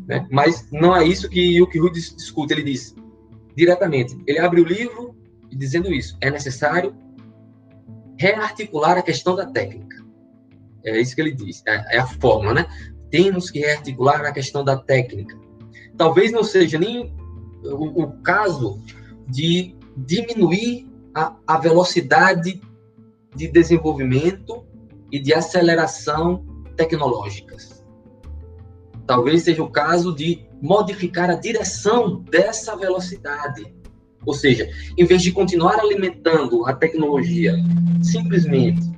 Né? 0.07 0.27
Mas 0.31 0.67
não 0.71 0.95
é 0.95 1.05
isso 1.05 1.29
que 1.29 1.61
o 1.61 1.67
que 1.67 1.79
discute. 1.91 2.53
Ele 2.53 2.63
diz 2.63 2.95
diretamente. 3.55 4.17
Ele 4.25 4.39
abre 4.39 4.61
o 4.61 4.65
livro 4.65 5.15
dizendo 5.51 5.93
isso. 5.93 6.17
É 6.21 6.31
necessário 6.31 6.95
rearticular 8.17 8.97
a 8.97 9.01
questão 9.01 9.35
da 9.35 9.45
técnica. 9.45 10.03
É 10.83 10.99
isso 10.99 11.15
que 11.15 11.21
ele 11.21 11.33
diz. 11.33 11.61
É, 11.67 11.97
é 11.97 11.99
a 11.99 12.07
fórmula, 12.07 12.53
né? 12.53 12.65
Temos 13.11 13.49
que 13.49 13.59
rearticular 13.59 14.21
a 14.25 14.31
questão 14.31 14.63
da 14.63 14.77
técnica. 14.77 15.37
Talvez 15.97 16.31
não 16.31 16.43
seja 16.43 16.79
nem 16.79 17.13
o, 17.63 18.03
o 18.03 18.11
caso 18.21 18.81
de 19.27 19.75
diminuir 19.95 20.88
a, 21.13 21.35
a 21.47 21.57
velocidade 21.57 22.61
de 23.35 23.47
desenvolvimento 23.47 24.65
e 25.11 25.19
de 25.19 25.33
aceleração 25.33 26.45
tecnológicas. 26.75 27.83
Talvez 29.05 29.43
seja 29.43 29.63
o 29.63 29.71
caso 29.71 30.13
de 30.13 30.47
modificar 30.61 31.29
a 31.29 31.35
direção 31.35 32.21
dessa 32.21 32.75
velocidade. 32.75 33.73
Ou 34.25 34.33
seja, 34.33 34.69
em 34.97 35.05
vez 35.05 35.21
de 35.21 35.31
continuar 35.31 35.79
alimentando 35.79 36.65
a 36.65 36.73
tecnologia 36.73 37.55
simplesmente 38.01 38.89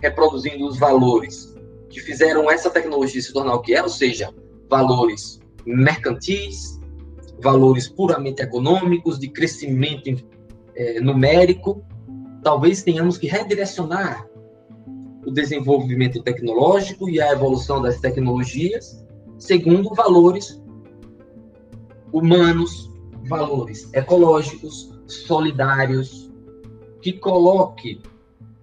reproduzindo 0.00 0.66
os 0.66 0.78
valores 0.78 1.54
que 1.90 2.00
fizeram 2.00 2.50
essa 2.50 2.70
tecnologia 2.70 3.20
se 3.20 3.32
tornar 3.32 3.54
o 3.54 3.60
que 3.60 3.74
é, 3.74 3.82
ou 3.82 3.88
seja, 3.88 4.32
valores 4.68 5.40
mercantis, 5.66 6.80
valores 7.42 7.88
puramente 7.88 8.42
econômicos, 8.42 9.18
de 9.18 9.28
crescimento 9.28 10.08
é, 10.80 10.98
numérico, 10.98 11.84
talvez 12.42 12.82
tenhamos 12.82 13.18
que 13.18 13.26
redirecionar 13.26 14.26
o 15.26 15.30
desenvolvimento 15.30 16.22
tecnológico 16.22 17.10
e 17.10 17.20
a 17.20 17.32
evolução 17.32 17.82
das 17.82 18.00
tecnologias 18.00 19.04
segundo 19.38 19.94
valores 19.94 20.62
humanos, 22.10 22.90
valores 23.28 23.92
ecológicos, 23.92 24.90
solidários, 25.06 26.30
que 27.02 27.12
coloque 27.12 28.00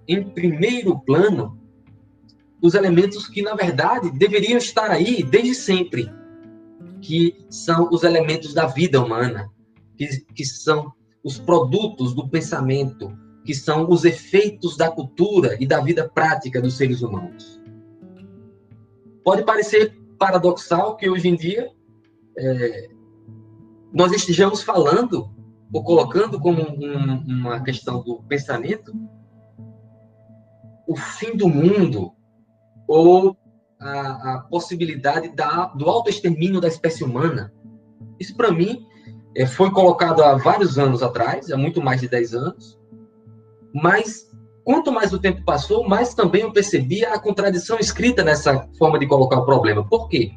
em 0.07 0.23
primeiro 0.23 0.99
plano 0.99 1.55
os 2.61 2.73
elementos 2.73 3.27
que, 3.27 3.43
na 3.43 3.53
verdade, 3.53 4.09
deveriam 4.09 4.57
estar 4.57 4.89
aí 4.89 5.21
desde 5.21 5.53
sempre, 5.53 6.11
que 6.99 7.45
são 7.47 7.89
os 7.91 8.03
elementos 8.03 8.55
da 8.55 8.65
vida 8.65 8.99
humana, 8.99 9.51
que, 9.95 10.07
que 10.33 10.43
são 10.43 10.91
os 11.23 11.39
produtos 11.39 12.13
do 12.13 12.27
pensamento, 12.27 13.17
que 13.43 13.53
são 13.53 13.89
os 13.89 14.05
efeitos 14.05 14.75
da 14.75 14.91
cultura 14.91 15.57
e 15.59 15.65
da 15.65 15.79
vida 15.79 16.07
prática 16.07 16.61
dos 16.61 16.75
seres 16.75 17.01
humanos. 17.01 17.61
Pode 19.23 19.43
parecer 19.43 19.97
paradoxal 20.17 20.95
que 20.95 21.09
hoje 21.09 21.27
em 21.27 21.35
dia 21.35 21.69
é, 22.37 22.89
nós 23.93 24.11
estejamos 24.11 24.61
falando 24.61 25.29
ou 25.71 25.83
colocando 25.83 26.39
como 26.39 26.61
um, 26.61 27.23
uma 27.25 27.61
questão 27.61 28.01
do 28.01 28.23
pensamento 28.23 28.93
o 30.87 30.95
fim 30.95 31.35
do 31.35 31.49
mundo 31.49 32.13
ou 32.87 33.37
a, 33.79 34.35
a 34.35 34.39
possibilidade 34.49 35.29
da, 35.35 35.65
do 35.67 35.89
autoextermínio 35.89 36.61
da 36.61 36.69
espécie 36.69 37.03
humana. 37.03 37.53
Isso, 38.17 38.35
para 38.35 38.51
mim, 38.51 38.87
é, 39.35 39.45
foi 39.45 39.71
colocado 39.71 40.23
há 40.23 40.35
vários 40.35 40.77
anos 40.77 41.03
atrás, 41.03 41.51
há 41.51 41.57
muito 41.57 41.81
mais 41.81 42.01
de 42.01 42.07
10 42.07 42.33
anos, 42.33 42.79
mas 43.73 44.27
quanto 44.63 44.91
mais 44.91 45.13
o 45.13 45.19
tempo 45.19 45.43
passou, 45.45 45.87
mais 45.87 46.13
também 46.13 46.41
eu 46.41 46.51
percebi 46.51 47.05
a 47.05 47.17
contradição 47.19 47.77
escrita 47.79 48.23
nessa 48.23 48.67
forma 48.77 48.99
de 48.99 49.07
colocar 49.07 49.39
o 49.39 49.45
problema. 49.45 49.87
Por 49.87 50.09
quê? 50.09 50.31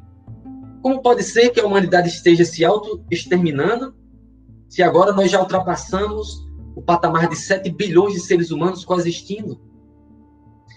Como 0.82 1.02
pode 1.02 1.22
ser 1.22 1.50
que 1.50 1.60
a 1.60 1.66
humanidade 1.66 2.08
esteja 2.08 2.44
se 2.44 2.64
auto-exterminando 2.64 3.94
se 4.68 4.82
agora 4.82 5.12
nós 5.12 5.30
já 5.30 5.40
ultrapassamos 5.40 6.48
o 6.76 6.80
patamar 6.82 7.28
de 7.28 7.36
7 7.36 7.70
bilhões 7.70 8.14
de 8.14 8.20
seres 8.20 8.50
humanos 8.50 8.84
coexistindo? 8.84 9.60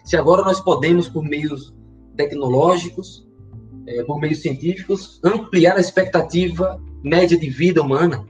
Se 0.03 0.17
agora 0.17 0.41
nós 0.43 0.59
podemos, 0.59 1.07
por 1.07 1.23
meios 1.23 1.73
tecnológicos, 2.17 3.25
é, 3.87 4.03
por 4.03 4.19
meios 4.19 4.41
científicos, 4.41 5.21
ampliar 5.23 5.77
a 5.77 5.79
expectativa 5.79 6.81
média 7.03 7.37
de 7.37 7.49
vida 7.49 7.81
humana. 7.81 8.25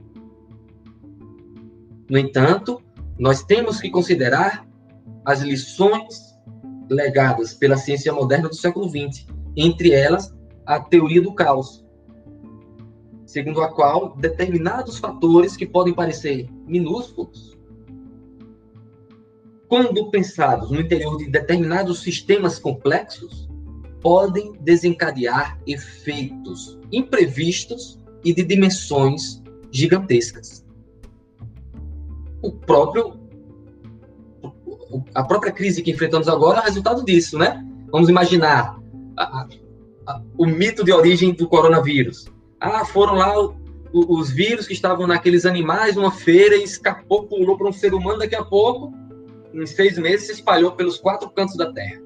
No 2.10 2.18
entanto, 2.18 2.82
nós 3.18 3.44
temos 3.44 3.80
que 3.80 3.90
considerar 3.90 4.66
as 5.24 5.40
lições 5.40 6.34
legadas 6.90 7.54
pela 7.54 7.76
ciência 7.76 8.12
moderna 8.12 8.48
do 8.48 8.56
século 8.56 8.88
XX, 8.88 9.26
entre 9.56 9.92
elas 9.92 10.34
a 10.66 10.80
teoria 10.80 11.22
do 11.22 11.32
caos, 11.32 11.84
segundo 13.24 13.62
a 13.62 13.72
qual 13.72 14.16
determinados 14.16 14.98
fatores 14.98 15.56
que 15.56 15.66
podem 15.66 15.94
parecer 15.94 16.48
minúsculos, 16.66 17.56
quando 19.68 20.10
pensados 20.10 20.70
no 20.70 20.80
interior 20.80 21.16
de 21.16 21.30
determinados 21.30 22.02
sistemas 22.02 22.58
complexos, 22.58 23.48
podem 24.00 24.52
desencadear 24.60 25.58
efeitos 25.66 26.78
imprevistos 26.92 27.98
e 28.24 28.32
de 28.32 28.42
dimensões 28.42 29.42
gigantescas. 29.70 30.64
O 32.42 32.52
próprio 32.52 33.22
a 35.14 35.24
própria 35.24 35.52
crise 35.52 35.82
que 35.82 35.90
enfrentamos 35.90 36.28
agora 36.28 36.60
é 36.60 36.64
resultado 36.64 37.04
disso, 37.04 37.36
né? 37.36 37.64
Vamos 37.90 38.08
imaginar 38.08 38.78
a, 39.16 39.46
a, 40.06 40.22
o 40.38 40.46
mito 40.46 40.84
de 40.84 40.92
origem 40.92 41.32
do 41.32 41.48
coronavírus. 41.48 42.26
Ah, 42.60 42.84
foram 42.84 43.14
lá 43.14 43.34
os 43.92 44.30
vírus 44.30 44.66
que 44.66 44.72
estavam 44.72 45.06
naqueles 45.06 45.46
animais 45.46 45.94
numa 45.94 46.10
feira 46.10 46.56
e 46.56 46.64
escapou, 46.64 47.26
pulou 47.26 47.56
para 47.56 47.68
um 47.68 47.72
ser 47.72 47.94
humano. 47.94 48.18
Daqui 48.18 48.34
a 48.34 48.44
pouco, 48.44 48.92
em 49.52 49.66
seis 49.66 49.98
meses, 49.98 50.26
se 50.26 50.32
espalhou 50.32 50.72
pelos 50.72 50.98
quatro 50.98 51.30
cantos 51.30 51.56
da 51.56 51.72
Terra. 51.72 52.00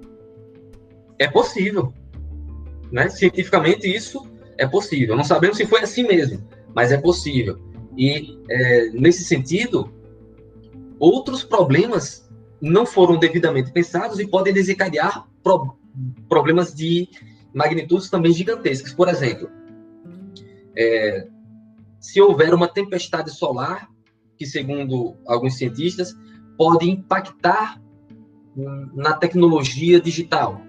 É 1.19 1.27
possível. 1.29 1.93
Né? 2.93 3.09
Cientificamente, 3.09 3.87
isso 3.87 4.23
é 4.59 4.67
possível. 4.67 5.17
Não 5.17 5.25
sabemos 5.25 5.57
se 5.57 5.67
foi 5.67 5.81
assim 5.81 6.03
mesmo, 6.03 6.47
mas 6.75 6.93
é 6.93 6.99
possível. 6.99 7.59
E, 7.97 8.39
é, 8.51 8.91
nesse 8.91 9.25
sentido, 9.25 9.91
outros 10.99 11.43
problemas 11.43 12.29
não 12.61 12.85
foram 12.85 13.17
devidamente 13.19 13.73
pensados 13.73 14.19
e 14.19 14.27
podem 14.27 14.53
desencadear 14.53 15.27
pro, 15.43 15.77
problemas 16.29 16.75
de 16.75 17.09
magnitudes 17.55 18.11
também 18.11 18.33
gigantescas. 18.33 18.93
Por 18.93 19.09
exemplo, 19.09 19.49
é, 20.77 21.29
se 22.01 22.21
houver 22.21 22.53
uma 22.53 22.69
tempestade 22.69 23.31
solar, 23.31 23.89
que 24.37 24.47
segundo 24.47 25.17
alguns 25.27 25.57
cientistas 25.57 26.15
pode 26.57 26.89
impactar 26.89 27.81
na 28.95 29.13
tecnologia 29.15 30.01
digital, 30.01 30.61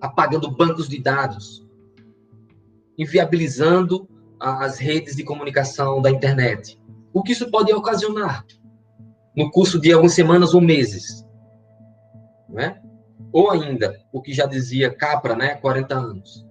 apagando 0.00 0.50
bancos 0.50 0.88
de 0.88 1.00
dados, 1.00 1.63
inviabilizando 2.98 4.08
as 4.40 4.78
redes 4.78 5.16
de 5.16 5.24
comunicação 5.24 6.00
da 6.02 6.10
internet. 6.10 6.78
O 7.12 7.22
que 7.22 7.32
isso 7.32 7.50
pode 7.50 7.72
ocasionar 7.72 8.44
no 9.36 9.50
curso 9.50 9.80
de 9.80 9.92
algumas 9.92 10.12
semanas 10.12 10.54
ou 10.54 10.60
meses? 10.60 11.24
Né? 12.48 12.80
Ou 13.32 13.50
ainda, 13.50 14.00
o 14.12 14.20
que 14.20 14.32
já 14.32 14.46
dizia 14.46 14.94
Capra, 14.94 15.34
né, 15.34 15.54
40 15.56 15.94
anos. 15.94 16.46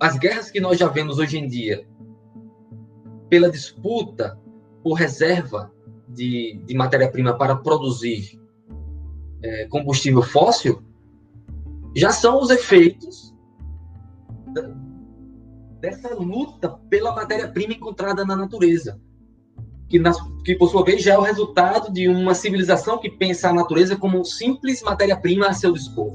As 0.00 0.18
guerras 0.18 0.50
que 0.50 0.60
nós 0.60 0.78
já 0.78 0.88
vemos 0.88 1.18
hoje 1.18 1.38
em 1.38 1.46
dia, 1.46 1.86
pela 3.28 3.50
disputa 3.50 4.38
por 4.82 4.94
reserva 4.94 5.70
de, 6.08 6.60
de 6.66 6.74
matéria-prima 6.74 7.36
para 7.36 7.56
produzir 7.56 8.40
é, 9.42 9.66
combustível 9.68 10.22
fóssil, 10.22 10.82
já 11.94 12.10
são 12.10 12.40
os 12.40 12.50
efeitos 12.50 13.34
dessa 15.80 16.14
luta 16.14 16.68
pela 16.88 17.14
matéria-prima 17.14 17.74
encontrada 17.74 18.24
na 18.24 18.36
natureza, 18.36 19.00
que, 19.88 19.98
na, 19.98 20.12
que 20.44 20.54
por 20.54 20.68
sua 20.68 20.84
vez 20.84 21.02
já 21.02 21.14
é 21.14 21.18
o 21.18 21.22
resultado 21.22 21.92
de 21.92 22.08
uma 22.08 22.34
civilização 22.34 22.98
que 22.98 23.10
pensa 23.10 23.48
a 23.48 23.52
natureza 23.52 23.96
como 23.96 24.24
simples 24.24 24.82
matéria-prima 24.82 25.46
a 25.46 25.52
seu 25.52 25.72
dispor. 25.72 26.12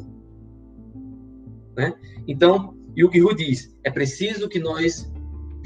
Né? 1.75 1.93
Então, 2.27 2.75
e 2.95 3.03
o 3.03 3.09
que 3.09 3.21
Hu 3.21 3.33
diz, 3.35 3.75
é 3.83 3.89
preciso 3.89 4.47
que 4.47 4.59
nós 4.59 5.11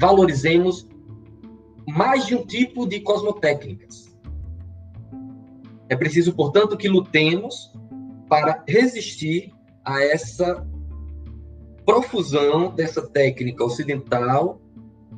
valorizemos 0.00 0.88
mais 1.86 2.26
de 2.26 2.34
um 2.34 2.46
tipo 2.46 2.86
de 2.86 3.00
cosmotécnicas. 3.00 4.08
É 5.88 5.96
preciso, 5.96 6.34
portanto, 6.34 6.76
que 6.76 6.88
lutemos 6.88 7.72
para 8.28 8.62
resistir 8.66 9.52
a 9.84 10.02
essa 10.02 10.66
profusão 11.88 12.74
dessa 12.74 13.00
técnica 13.00 13.64
ocidental, 13.64 14.60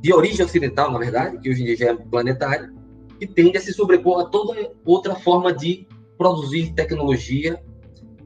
de 0.01 0.15
origem 0.15 0.47
ocidental, 0.47 0.93
na 0.93 1.01
verdade, 1.01 1.37
que 1.39 1.51
hoje 1.51 1.63
em 1.63 1.65
dia 1.65 1.77
já 1.77 1.87
é 1.91 1.95
planetária, 1.97 2.73
que 3.19 3.27
tende 3.27 3.59
a 3.59 3.61
se 3.61 3.73
sobrepor 3.73 4.21
a 4.21 4.27
toda 4.27 4.71
outra 4.85 5.17
forma 5.17 5.53
de 5.53 5.89
produzir 6.17 6.73
tecnologia 6.75 7.61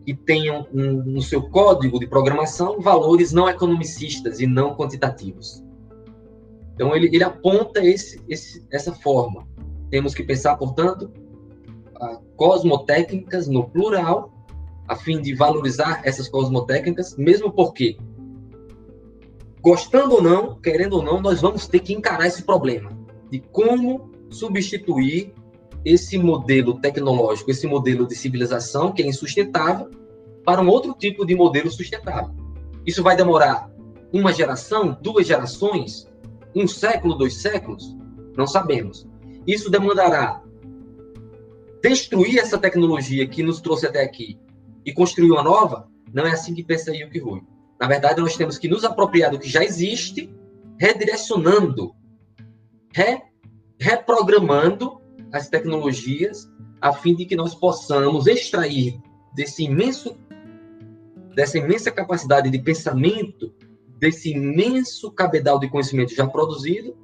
que 0.05 0.15
tenham 0.15 0.69
um, 0.75 1.03
no 1.05 1.23
seu 1.23 1.49
código 1.49 1.99
de 1.99 2.07
programação 2.07 2.83
valores 2.83 3.33
não 3.33 3.49
economicistas 3.49 4.41
e 4.41 4.47
não 4.47 4.77
quantitativos. 4.77 5.65
Então, 6.75 6.95
ele, 6.95 7.07
ele 7.07 7.25
aponta 7.25 7.83
esse, 7.83 8.23
esse, 8.29 8.63
essa 8.71 8.93
forma. 8.93 9.49
Temos 9.89 10.15
que 10.15 10.23
pensar, 10.23 10.55
portanto, 10.57 11.11
cosmotécnicas 12.37 13.49
no 13.49 13.71
plural, 13.71 14.35
a 14.87 14.97
fim 14.97 15.23
de 15.23 15.35
valorizar 15.35 16.03
essas 16.05 16.29
cosmotécnicas, 16.29 17.17
mesmo 17.17 17.51
porque, 17.51 17.97
gostando 19.65 20.17
ou 20.17 20.23
não, 20.23 20.61
querendo 20.61 20.97
ou 20.97 21.03
não, 21.03 21.23
nós 21.23 21.41
vamos 21.41 21.67
ter 21.67 21.81
que 21.81 21.95
encarar 21.95 22.27
esse 22.27 22.43
problema 22.43 22.91
de 23.31 23.41
como 23.41 24.11
substituir 24.31 25.33
esse 25.83 26.19
modelo 26.19 26.79
tecnológico, 26.81 27.51
esse 27.51 27.67
modelo 27.67 28.07
de 28.07 28.15
civilização 28.15 28.93
que 28.93 29.03
é 29.03 29.07
insustentável, 29.07 29.91
para 30.45 30.61
um 30.61 30.69
outro 30.69 30.93
tipo 30.93 31.25
de 31.25 31.35
modelo 31.35 31.71
sustentável. 31.71 32.35
Isso 32.85 33.03
vai 33.03 33.17
demorar 33.17 33.71
uma 34.13 34.35
geração, 34.35 34.97
duas 35.01 35.27
gerações, 35.27 36.07
um 36.55 36.67
século, 36.67 37.15
dois 37.15 37.41
séculos? 37.41 37.97
Não 38.37 38.47
sabemos. 38.47 39.09
Isso 39.47 39.71
demandará 39.71 40.43
destruir 41.83 42.39
essa 42.39 42.59
tecnologia 42.59 43.27
que 43.27 43.43
nos 43.43 43.63
trouxe 43.63 43.87
até 43.87 44.03
aqui 44.03 44.39
e 44.85 44.93
construir 44.93 45.31
uma 45.31 45.43
nova? 45.43 45.89
Não 46.13 46.27
é 46.27 46.33
assim 46.33 46.55
que 46.55 46.63
pensa 46.63 46.93
que 46.93 47.19
Rui. 47.19 47.41
Na 47.81 47.87
verdade, 47.87 48.21
nós 48.21 48.37
temos 48.37 48.59
que 48.59 48.69
nos 48.69 48.85
apropriar 48.85 49.31
do 49.31 49.39
que 49.39 49.49
já 49.49 49.65
existe, 49.65 50.33
redirecionando, 50.79 51.95
re, 52.93 53.23
reprogramando 53.79 55.01
as 55.33 55.49
tecnologias 55.49 56.49
a 56.81 56.93
fim 56.93 57.15
de 57.15 57.25
que 57.25 57.37
nós 57.37 57.55
possamos 57.55 58.27
extrair 58.27 59.01
desse 59.35 59.65
imenso 59.65 60.17
dessa 61.35 61.59
imensa 61.59 61.91
capacidade 61.91 62.49
de 62.49 62.59
pensamento, 62.61 63.53
desse 63.99 64.31
imenso 64.31 65.11
cabedal 65.11 65.59
de 65.59 65.69
conhecimento 65.69 66.15
já 66.15 66.27
produzido, 66.27 66.97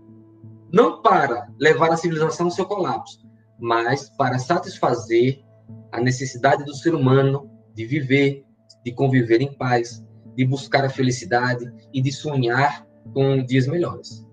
não 0.73 1.03
para 1.03 1.49
levar 1.59 1.91
a 1.91 1.97
civilização 1.97 2.47
ao 2.47 2.53
seu 2.53 2.65
colapso, 2.65 3.21
mas 3.59 4.09
para 4.11 4.39
satisfazer 4.39 5.43
a 5.91 6.01
necessidade 6.01 6.65
do 6.65 6.75
ser 6.75 6.95
humano 6.95 7.51
de 7.75 7.85
viver, 7.85 8.45
de 8.85 8.93
conviver 8.93 9.41
em 9.41 9.53
paz, 9.53 10.05
de 10.41 10.47
buscar 10.47 10.87
a 10.87 10.89
felicidade 10.89 11.71
e 11.93 12.01
de 12.01 12.11
sonhar 12.11 12.87
com 13.13 13.45
dias 13.45 13.67
melhores. 13.67 14.27